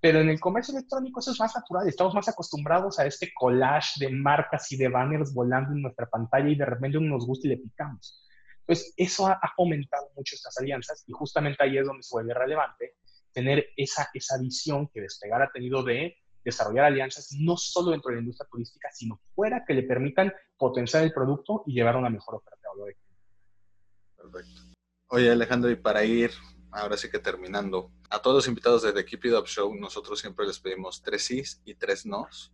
Pero 0.00 0.20
en 0.20 0.28
el 0.28 0.38
comercio 0.38 0.76
electrónico 0.76 1.20
eso 1.20 1.32
es 1.32 1.40
más 1.40 1.54
natural, 1.54 1.88
estamos 1.88 2.14
más 2.14 2.28
acostumbrados 2.28 2.98
a 2.98 3.06
este 3.06 3.32
collage 3.34 4.04
de 4.04 4.10
marcas 4.10 4.70
y 4.70 4.76
de 4.76 4.88
banners 4.88 5.34
volando 5.34 5.72
en 5.72 5.82
nuestra 5.82 6.06
pantalla 6.06 6.48
y 6.48 6.54
de 6.54 6.64
repente 6.64 7.00
nos 7.00 7.26
gusta 7.26 7.48
y 7.48 7.50
le 7.50 7.56
picamos. 7.56 8.24
Pues 8.68 8.92
eso 8.98 9.26
ha, 9.26 9.40
aumentado 9.56 10.10
mucho 10.14 10.36
estas 10.36 10.58
alianzas 10.58 11.02
y 11.06 11.12
justamente 11.12 11.64
ahí 11.64 11.78
es 11.78 11.86
donde 11.86 12.02
se 12.02 12.14
vuelve 12.14 12.34
relevante 12.34 12.96
tener 13.32 13.66
esa, 13.74 14.10
esa 14.12 14.36
visión 14.36 14.88
que 14.88 15.00
Despegar 15.00 15.40
ha 15.40 15.50
tenido 15.50 15.82
de 15.82 16.18
desarrollar 16.44 16.84
alianzas 16.84 17.32
no 17.40 17.56
solo 17.56 17.92
dentro 17.92 18.10
de 18.10 18.16
la 18.16 18.20
industria 18.20 18.46
turística, 18.50 18.90
sino 18.92 19.22
fuera 19.34 19.64
que 19.66 19.72
le 19.72 19.84
permitan 19.84 20.30
potenciar 20.58 21.02
el 21.02 21.14
producto 21.14 21.62
y 21.66 21.72
llevar 21.72 21.96
una 21.96 22.10
mejor 22.10 22.34
oferta 22.34 22.60
de 22.62 22.78
valor. 22.78 22.94
Perfecto. 24.16 24.60
Oye 25.08 25.30
Alejandro, 25.30 25.70
y 25.70 25.76
para 25.76 26.04
ir 26.04 26.30
ahora 26.70 26.98
sí 26.98 27.10
que 27.10 27.20
terminando, 27.20 27.90
a 28.10 28.20
todos 28.20 28.36
los 28.36 28.48
invitados 28.48 28.82
de 28.82 28.92
The 28.92 29.06
Keep 29.06 29.24
It 29.24 29.32
Up 29.32 29.46
Show, 29.46 29.74
nosotros 29.76 30.20
siempre 30.20 30.46
les 30.46 30.60
pedimos 30.60 31.00
tres 31.02 31.24
sís 31.24 31.62
y 31.64 31.74
tres 31.74 32.04
nos 32.04 32.52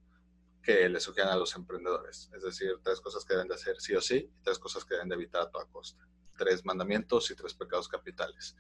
que 0.65 0.89
les 0.89 1.03
sugieran 1.03 1.33
a 1.33 1.37
los 1.37 1.55
emprendedores. 1.55 2.31
Es 2.35 2.43
decir, 2.43 2.73
tres 2.83 3.01
cosas 3.01 3.25
que 3.25 3.35
deben 3.35 3.49
de 3.49 3.55
hacer 3.55 3.77
sí 3.79 3.95
o 3.95 4.01
sí 4.01 4.17
y 4.17 4.43
tres 4.43 4.59
cosas 4.59 4.85
que 4.85 4.95
deben 4.95 5.09
de 5.09 5.15
evitar 5.15 5.43
a 5.43 5.51
toda 5.51 5.67
costa. 5.67 6.09
Tres 6.37 6.65
mandamientos 6.65 7.31
y 7.31 7.37
tres 7.37 7.55
pecados 7.55 7.87
capitales. 7.87 8.57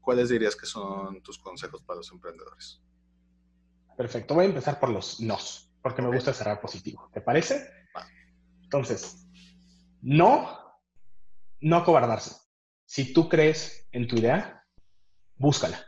¿Cuáles 0.00 0.30
dirías 0.30 0.56
que 0.56 0.66
son 0.66 1.22
tus 1.22 1.38
consejos 1.38 1.82
para 1.82 1.98
los 1.98 2.10
emprendedores? 2.10 2.80
Perfecto, 3.96 4.34
voy 4.34 4.44
a 4.44 4.48
empezar 4.48 4.80
por 4.80 4.88
los 4.88 5.20
nos, 5.20 5.70
porque 5.82 6.02
me 6.02 6.14
gusta 6.14 6.32
cerrar 6.32 6.60
positivo. 6.60 7.10
¿Te 7.12 7.20
parece? 7.20 7.70
Entonces, 8.62 9.26
no, 10.02 10.78
no 11.60 11.76
acobardarse. 11.76 12.36
Si 12.84 13.12
tú 13.12 13.28
crees 13.28 13.88
en 13.92 14.06
tu 14.06 14.16
idea, 14.16 14.64
búscala. 15.36 15.84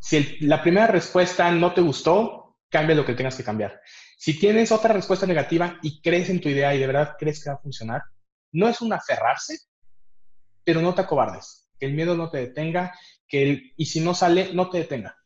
Si 0.00 0.38
la 0.40 0.62
primera 0.62 0.86
respuesta 0.86 1.50
no 1.50 1.72
te 1.72 1.80
gustó, 1.80 2.58
cambia 2.68 2.96
lo 2.96 3.04
que 3.04 3.14
tengas 3.14 3.36
que 3.36 3.44
cambiar. 3.44 3.80
Si 4.16 4.38
tienes 4.38 4.72
otra 4.72 4.94
respuesta 4.94 5.26
negativa 5.26 5.78
y 5.82 6.00
crees 6.00 6.30
en 6.30 6.40
tu 6.40 6.48
idea 6.48 6.74
y 6.74 6.78
de 6.78 6.86
verdad 6.86 7.16
crees 7.18 7.44
que 7.44 7.50
va 7.50 7.56
a 7.56 7.60
funcionar, 7.60 8.02
no 8.50 8.66
es 8.66 8.80
un 8.80 8.92
aferrarse, 8.92 9.58
pero 10.64 10.80
no 10.80 10.94
te 10.94 11.02
acobardes. 11.02 11.68
Que 11.78 11.86
el 11.86 11.92
miedo 11.92 12.16
no 12.16 12.30
te 12.30 12.38
detenga, 12.38 12.98
que 13.28 13.42
el, 13.42 13.72
y 13.76 13.84
si 13.84 14.00
no 14.00 14.14
sale, 14.14 14.54
no 14.54 14.70
te 14.70 14.78
detenga. 14.78 15.16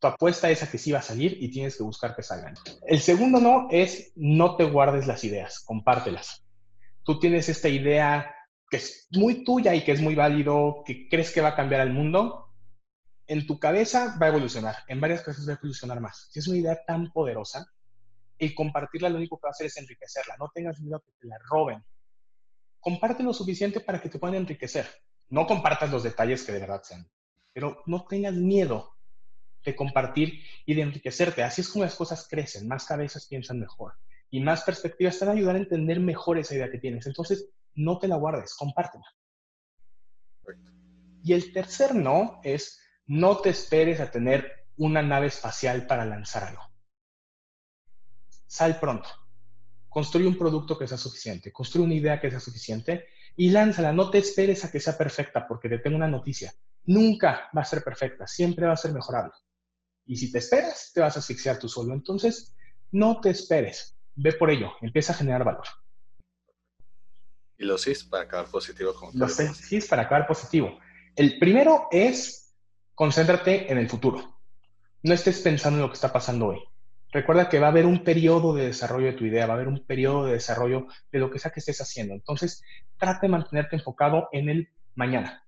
Tu 0.00 0.08
apuesta 0.08 0.50
es 0.50 0.64
a 0.64 0.70
que 0.70 0.78
sí 0.78 0.90
va 0.90 0.98
a 0.98 1.02
salir 1.02 1.38
y 1.40 1.48
tienes 1.50 1.76
que 1.76 1.84
buscar 1.84 2.16
que 2.16 2.24
salgan. 2.24 2.54
El 2.86 3.00
segundo 3.00 3.40
no 3.40 3.68
es 3.70 4.12
no 4.16 4.56
te 4.56 4.64
guardes 4.64 5.06
las 5.06 5.22
ideas, 5.22 5.60
compártelas. 5.60 6.44
Tú 7.04 7.20
tienes 7.20 7.48
esta 7.48 7.68
idea 7.68 8.34
que 8.68 8.78
es 8.78 9.06
muy 9.12 9.44
tuya 9.44 9.74
y 9.76 9.84
que 9.84 9.92
es 9.92 10.00
muy 10.00 10.16
válido, 10.16 10.82
que 10.84 11.08
crees 11.08 11.30
que 11.30 11.40
va 11.40 11.50
a 11.50 11.56
cambiar 11.56 11.82
el 11.82 11.92
mundo, 11.92 12.48
en 13.26 13.46
tu 13.46 13.58
cabeza 13.60 14.18
va 14.20 14.26
a 14.26 14.30
evolucionar, 14.30 14.76
en 14.88 15.00
varias 15.00 15.22
cosas 15.22 15.48
va 15.48 15.52
a 15.52 15.56
evolucionar 15.56 16.00
más. 16.00 16.28
Si 16.32 16.40
es 16.40 16.48
una 16.48 16.58
idea 16.58 16.84
tan 16.84 17.12
poderosa, 17.12 17.66
el 18.38 18.54
compartirla 18.54 19.08
lo 19.08 19.18
único 19.18 19.38
que 19.38 19.46
va 19.46 19.50
a 19.50 19.52
hacer 19.52 19.66
es 19.66 19.76
enriquecerla. 19.76 20.36
No 20.38 20.50
tengas 20.54 20.80
miedo 20.80 20.96
a 20.96 21.02
que 21.02 21.12
te 21.20 21.26
la 21.26 21.38
roben. 21.50 21.84
Comparte 22.80 23.22
lo 23.22 23.32
suficiente 23.32 23.80
para 23.80 24.00
que 24.00 24.08
te 24.08 24.18
puedan 24.18 24.36
enriquecer. 24.36 24.86
No 25.30 25.46
compartas 25.46 25.90
los 25.90 26.02
detalles 26.02 26.42
que 26.42 26.52
de 26.52 26.60
verdad 26.60 26.82
sean, 26.82 27.08
pero 27.52 27.82
no 27.86 28.04
tengas 28.04 28.34
miedo 28.34 28.96
de 29.64 29.74
compartir 29.74 30.42
y 30.66 30.74
de 30.74 30.82
enriquecerte. 30.82 31.42
Así 31.42 31.62
es 31.62 31.68
como 31.68 31.84
las 31.84 31.94
cosas 31.94 32.28
crecen, 32.28 32.68
más 32.68 32.84
cabezas 32.84 33.26
piensan 33.26 33.58
mejor 33.58 33.94
y 34.30 34.40
más 34.40 34.62
perspectivas 34.64 35.18
te 35.18 35.24
van 35.24 35.36
a 35.36 35.38
ayudar 35.38 35.54
a 35.56 35.60
entender 35.60 36.00
mejor 36.00 36.38
esa 36.38 36.54
idea 36.54 36.70
que 36.70 36.78
tienes. 36.78 37.06
Entonces, 37.06 37.48
no 37.74 37.98
te 37.98 38.08
la 38.08 38.16
guardes, 38.16 38.54
compártela. 38.54 39.04
Y 41.22 41.32
el 41.32 41.52
tercer 41.52 41.94
no 41.94 42.40
es 42.42 42.80
no 43.06 43.38
te 43.38 43.50
esperes 43.50 44.00
a 44.00 44.10
tener 44.10 44.66
una 44.76 45.02
nave 45.02 45.28
espacial 45.28 45.86
para 45.86 46.04
lanzar 46.04 46.44
algo. 46.44 46.73
Sal 48.46 48.78
pronto. 48.78 49.08
Construye 49.88 50.26
un 50.26 50.36
producto 50.36 50.76
que 50.76 50.88
sea 50.88 50.98
suficiente, 50.98 51.52
construye 51.52 51.84
una 51.86 51.94
idea 51.94 52.20
que 52.20 52.30
sea 52.30 52.40
suficiente 52.40 53.06
y 53.36 53.50
lánzala. 53.50 53.92
No 53.92 54.10
te 54.10 54.18
esperes 54.18 54.64
a 54.64 54.70
que 54.70 54.80
sea 54.80 54.98
perfecta 54.98 55.46
porque 55.46 55.68
te 55.68 55.78
tengo 55.78 55.96
una 55.96 56.08
noticia. 56.08 56.52
Nunca 56.86 57.48
va 57.56 57.62
a 57.62 57.64
ser 57.64 57.82
perfecta, 57.82 58.26
siempre 58.26 58.66
va 58.66 58.72
a 58.72 58.76
ser 58.76 58.92
mejorable. 58.92 59.32
Y 60.06 60.16
si 60.16 60.30
te 60.30 60.38
esperas, 60.38 60.90
te 60.92 61.00
vas 61.00 61.16
a 61.16 61.20
asfixiar 61.20 61.58
tú 61.58 61.68
solo. 61.68 61.94
Entonces, 61.94 62.54
no 62.90 63.20
te 63.20 63.30
esperes. 63.30 63.96
Ve 64.16 64.32
por 64.32 64.50
ello, 64.50 64.72
empieza 64.82 65.12
a 65.12 65.16
generar 65.16 65.44
valor. 65.44 65.64
Y 67.56 67.64
los 67.64 67.82
CIS 67.84 68.04
para 68.04 68.24
acabar 68.24 68.46
positivo. 68.50 68.94
Como 68.94 69.12
los 69.14 69.36
CIS 69.36 69.86
para 69.86 70.02
acabar 70.02 70.26
positivo. 70.26 70.78
El 71.16 71.38
primero 71.38 71.88
es 71.90 72.54
concéntrate 72.94 73.70
en 73.70 73.78
el 73.78 73.88
futuro. 73.88 74.38
No 75.02 75.14
estés 75.14 75.40
pensando 75.40 75.78
en 75.78 75.82
lo 75.82 75.88
que 75.88 75.94
está 75.94 76.12
pasando 76.12 76.46
hoy. 76.46 76.60
Recuerda 77.14 77.48
que 77.48 77.60
va 77.60 77.68
a 77.68 77.70
haber 77.70 77.86
un 77.86 78.02
periodo 78.02 78.52
de 78.56 78.66
desarrollo 78.66 79.06
de 79.06 79.12
tu 79.12 79.24
idea, 79.24 79.46
va 79.46 79.52
a 79.52 79.56
haber 79.56 79.68
un 79.68 79.86
periodo 79.86 80.26
de 80.26 80.32
desarrollo 80.32 80.88
de 81.12 81.20
lo 81.20 81.30
que 81.30 81.38
sea 81.38 81.52
que 81.52 81.60
estés 81.60 81.80
haciendo. 81.80 82.12
Entonces, 82.12 82.60
trata 82.96 83.20
de 83.22 83.28
mantenerte 83.28 83.76
enfocado 83.76 84.28
en 84.32 84.48
el 84.48 84.68
mañana. 84.96 85.46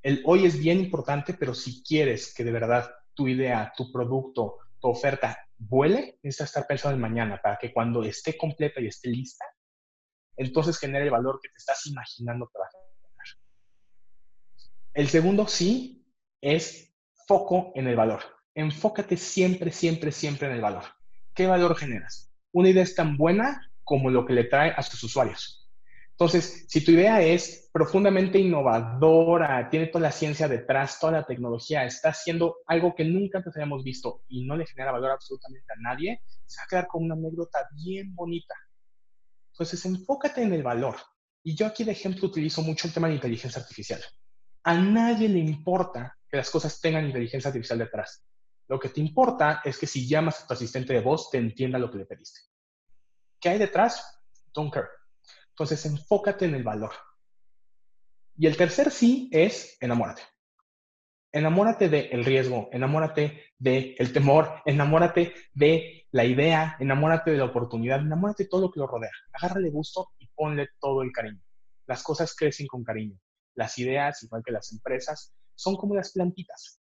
El 0.00 0.22
hoy 0.24 0.46
es 0.46 0.60
bien 0.60 0.78
importante, 0.78 1.34
pero 1.34 1.54
si 1.54 1.82
quieres 1.82 2.32
que 2.32 2.44
de 2.44 2.52
verdad 2.52 2.88
tu 3.14 3.26
idea, 3.26 3.72
tu 3.76 3.90
producto, 3.90 4.58
tu 4.78 4.90
oferta 4.90 5.44
vuele, 5.58 6.20
necesitas 6.22 6.50
estar 6.50 6.68
pensando 6.68 6.94
en 6.94 7.02
mañana 7.02 7.40
para 7.42 7.58
que 7.58 7.72
cuando 7.72 8.04
esté 8.04 8.36
completa 8.36 8.80
y 8.80 8.86
esté 8.86 9.08
lista, 9.08 9.44
entonces 10.36 10.78
genere 10.78 11.06
el 11.06 11.10
valor 11.10 11.40
que 11.42 11.48
te 11.48 11.58
estás 11.58 11.84
imaginando 11.86 12.46
que 12.46 12.60
va 12.60 12.66
a 12.66 12.70
generar. 12.70 13.26
El 14.94 15.08
segundo 15.08 15.48
sí 15.48 16.06
es 16.40 16.94
foco 17.26 17.72
en 17.74 17.88
el 17.88 17.96
valor. 17.96 18.22
Enfócate 18.54 19.16
siempre, 19.16 19.72
siempre, 19.72 20.12
siempre 20.12 20.48
en 20.48 20.54
el 20.54 20.60
valor. 20.60 20.84
¿Qué 21.34 21.46
valor 21.46 21.76
generas? 21.76 22.30
Una 22.52 22.68
idea 22.68 22.82
es 22.82 22.94
tan 22.94 23.16
buena 23.16 23.72
como 23.82 24.10
lo 24.10 24.26
que 24.26 24.34
le 24.34 24.44
trae 24.44 24.72
a 24.76 24.82
sus 24.82 25.02
usuarios. 25.02 25.62
Entonces, 26.10 26.66
si 26.68 26.84
tu 26.84 26.92
idea 26.92 27.22
es 27.22 27.70
profundamente 27.72 28.38
innovadora, 28.38 29.68
tiene 29.70 29.86
toda 29.86 30.02
la 30.02 30.12
ciencia 30.12 30.46
detrás, 30.46 31.00
toda 31.00 31.12
la 31.14 31.24
tecnología, 31.24 31.84
está 31.84 32.10
haciendo 32.10 32.58
algo 32.66 32.94
que 32.94 33.04
nunca 33.04 33.38
antes 33.38 33.56
habíamos 33.56 33.82
visto 33.82 34.22
y 34.28 34.44
no 34.44 34.56
le 34.56 34.66
genera 34.66 34.92
valor 34.92 35.10
absolutamente 35.12 35.72
a 35.72 35.80
nadie, 35.80 36.20
se 36.46 36.60
va 36.60 36.64
a 36.64 36.68
quedar 36.68 36.86
con 36.86 37.04
una 37.04 37.14
anécdota 37.14 37.66
bien 37.74 38.14
bonita. 38.14 38.54
Entonces, 39.52 39.84
enfócate 39.86 40.42
en 40.42 40.52
el 40.52 40.62
valor. 40.62 40.96
Y 41.42 41.56
yo 41.56 41.66
aquí 41.66 41.82
de 41.82 41.92
ejemplo 41.92 42.28
utilizo 42.28 42.62
mucho 42.62 42.86
el 42.86 42.94
tema 42.94 43.08
de 43.08 43.14
inteligencia 43.14 43.60
artificial. 43.60 44.00
A 44.64 44.74
nadie 44.74 45.28
le 45.28 45.40
importa 45.40 46.16
que 46.28 46.36
las 46.36 46.50
cosas 46.50 46.80
tengan 46.80 47.06
inteligencia 47.06 47.48
artificial 47.48 47.78
detrás. 47.78 48.22
Lo 48.68 48.78
que 48.78 48.88
te 48.88 49.00
importa 49.00 49.60
es 49.64 49.78
que 49.78 49.86
si 49.86 50.08
llamas 50.08 50.42
a 50.42 50.46
tu 50.46 50.54
asistente 50.54 50.92
de 50.92 51.00
voz, 51.00 51.30
te 51.30 51.38
entienda 51.38 51.78
lo 51.78 51.90
que 51.90 51.98
le 51.98 52.06
pediste. 52.06 52.40
¿Qué 53.40 53.50
hay 53.50 53.58
detrás? 53.58 54.22
Don't 54.54 54.72
care. 54.72 54.88
Entonces, 55.50 55.84
enfócate 55.86 56.44
en 56.46 56.54
el 56.54 56.62
valor. 56.62 56.92
Y 58.36 58.46
el 58.46 58.56
tercer 58.56 58.90
sí 58.90 59.28
es 59.32 59.76
enamórate. 59.80 60.22
Enamórate 61.32 61.88
del 61.88 62.24
riesgo, 62.24 62.68
enamórate 62.72 63.44
del 63.58 63.94
el 63.98 64.12
temor, 64.12 64.62
enamórate 64.66 65.32
de 65.54 66.06
la 66.10 66.24
idea, 66.24 66.76
enamórate 66.78 67.30
de 67.30 67.38
la 67.38 67.46
oportunidad, 67.46 68.00
enamórate 68.00 68.44
de 68.44 68.48
todo 68.50 68.62
lo 68.62 68.70
que 68.70 68.80
lo 68.80 68.86
rodea. 68.86 69.10
Agárrale 69.32 69.70
gusto 69.70 70.10
y 70.18 70.28
ponle 70.28 70.68
todo 70.78 71.02
el 71.02 71.10
cariño. 71.10 71.40
Las 71.86 72.02
cosas 72.02 72.34
crecen 72.36 72.66
con 72.66 72.84
cariño. 72.84 73.18
Las 73.54 73.78
ideas, 73.78 74.22
igual 74.22 74.42
que 74.44 74.52
las 74.52 74.72
empresas, 74.72 75.32
son 75.54 75.76
como 75.76 75.94
las 75.94 76.12
plantitas. 76.12 76.81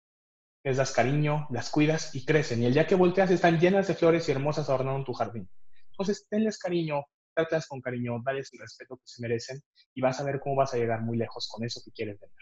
Les 0.65 0.77
das 0.77 0.93
cariño, 0.93 1.47
las 1.51 1.71
cuidas 1.71 2.15
y 2.15 2.25
crecen. 2.25 2.63
Y 2.63 2.67
el 2.67 2.75
día 2.75 2.87
que 2.87 2.95
volteas 2.95 3.31
están 3.31 3.61
llenas 3.61 3.89
de 3.89 3.95
flores 3.95 4.29
y 4.29 4.33
hermosas 4.33 4.69
adornando 4.69 5.05
tu 5.05 5.13
jardín. 5.13 5.49
Entonces, 5.93 6.27
tenles 6.29 6.59
cariño, 6.59 7.05
trátalas 7.35 7.67
con 7.67 7.81
cariño, 7.81 8.21
dales 8.25 8.51
el 8.53 8.61
respeto 8.61 8.97
que 8.97 9.03
se 9.05 9.23
merecen 9.23 9.63
y 9.95 10.01
vas 10.01 10.21
a 10.21 10.25
ver 10.25 10.41
cómo 10.41 10.57
vas 10.57 10.75
a 10.75 10.77
llegar 10.77 11.03
muy 11.03 11.17
lejos 11.17 11.49
con 11.49 11.65
eso 11.65 11.81
que 11.85 11.93
quieres 11.93 12.19
vender. 12.21 12.39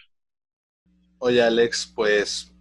Oye, 1.18 1.42
Alex, 1.42 1.92
pues 1.94 2.52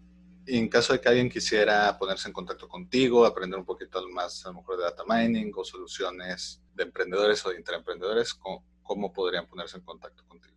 en 0.48 0.70
caso 0.70 0.94
de 0.94 1.02
que 1.02 1.10
alguien 1.10 1.30
quisiera 1.30 1.98
ponerse 1.98 2.28
en 2.28 2.34
contacto 2.34 2.68
contigo, 2.68 3.26
aprender 3.26 3.60
un 3.60 3.66
poquito 3.66 4.06
más 4.10 4.46
a 4.46 4.50
lo 4.50 4.56
mejor 4.56 4.78
de 4.78 4.84
data 4.84 5.04
mining 5.08 5.52
o 5.56 5.64
soluciones 5.64 6.62
de 6.74 6.84
emprendedores 6.84 7.46
o 7.46 7.50
de 7.50 7.58
intraemprendedores, 7.58 8.34
¿cómo, 8.34 8.66
cómo 8.84 9.12
podrían 9.12 9.48
ponerse 9.48 9.78
en 9.78 9.84
contacto 9.84 10.26
contigo? 10.28 10.55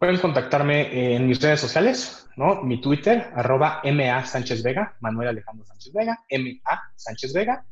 Pueden 0.00 0.16
contactarme 0.16 1.14
en 1.14 1.26
mis 1.26 1.42
redes 1.42 1.60
sociales, 1.60 2.26
¿no? 2.34 2.62
Mi 2.62 2.80
Twitter, 2.80 3.30
arroba 3.34 3.82
MA 3.84 4.24
Sánchez 4.24 4.62
Vega, 4.62 4.96
Manuel 5.00 5.28
Alejandro 5.28 5.66
Sánchez 5.66 5.92
Vega, 5.92 6.24
MA 6.30 6.82
Sánchez 6.96 7.34
Vega. 7.34 7.66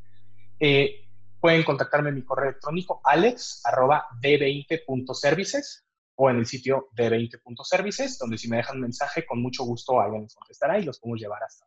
Eh, 0.59 1.07
pueden 1.39 1.63
contactarme 1.63 2.09
en 2.09 2.15
mi 2.15 2.23
correo 2.23 2.51
electrónico 2.51 3.01
alex 3.03 3.63
arroba 3.65 4.05
d20.services 4.21 5.87
o 6.17 6.29
en 6.29 6.37
el 6.37 6.45
sitio 6.45 6.89
d20.services, 6.95 8.19
donde 8.19 8.37
si 8.37 8.47
me 8.47 8.57
dejan 8.57 8.75
un 8.75 8.83
mensaje, 8.83 9.25
con 9.25 9.41
mucho 9.41 9.63
gusto 9.63 9.99
alguien 9.99 10.21
les 10.21 10.35
contestará 10.35 10.77
y 10.77 10.83
los 10.83 10.99
podemos 10.99 11.19
llevar 11.19 11.41
hasta, 11.41 11.65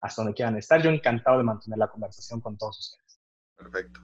hasta 0.00 0.22
donde 0.22 0.34
quieran 0.34 0.58
estar. 0.58 0.82
Yo 0.82 0.90
encantado 0.90 1.38
de 1.38 1.44
mantener 1.44 1.78
la 1.78 1.86
conversación 1.86 2.40
con 2.40 2.58
todos 2.58 2.80
ustedes. 2.80 3.03
Perfecto. 3.56 4.00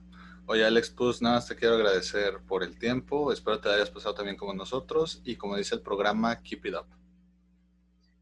Oye, 0.47 0.65
Alex, 0.65 0.89
pues 0.89 1.21
nada 1.21 1.35
más 1.35 1.47
te 1.47 1.55
quiero 1.55 1.75
agradecer 1.75 2.39
por 2.47 2.63
el 2.63 2.77
tiempo. 2.77 3.31
Espero 3.31 3.59
te 3.59 3.69
hayas 3.69 3.89
pasado 3.89 4.15
también 4.15 4.35
como 4.35 4.53
nosotros 4.53 5.21
y 5.23 5.35
como 5.35 5.55
dice 5.55 5.75
el 5.75 5.81
programa, 5.81 6.41
keep 6.41 6.65
it 6.65 6.75
up. 6.75 6.87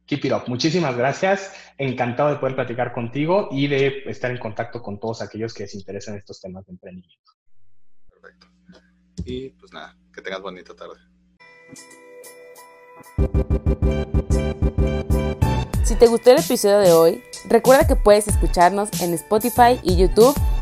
Keep 0.05 0.25
it 0.25 0.33
up. 0.33 0.43
Muchísimas 0.47 0.95
gracias. 0.97 1.53
Encantado 1.77 2.29
de 2.29 2.35
poder 2.37 2.55
platicar 2.55 2.93
contigo 2.93 3.47
y 3.51 3.67
de 3.67 4.03
estar 4.05 4.31
en 4.31 4.37
contacto 4.37 4.81
con 4.81 4.99
todos 4.99 5.21
aquellos 5.21 5.53
que 5.53 5.63
les 5.63 5.75
interesan 5.75 6.15
estos 6.17 6.41
temas 6.41 6.65
de 6.65 6.73
emprendimiento. 6.73 7.31
Perfecto. 8.09 8.47
Y 9.25 9.49
pues 9.51 9.71
nada, 9.71 9.97
que 10.13 10.21
tengas 10.21 10.41
bonita 10.41 10.75
tarde. 10.75 10.99
Si 15.83 15.95
te 15.95 16.05
gustó 16.05 16.31
el 16.31 16.39
episodio 16.39 16.79
de 16.79 16.91
hoy, 16.91 17.23
recuerda 17.47 17.87
que 17.87 17.95
puedes 17.95 18.27
escucharnos 18.27 19.01
en 19.01 19.13
Spotify 19.15 19.79
y 19.83 19.97
YouTube 19.97 20.35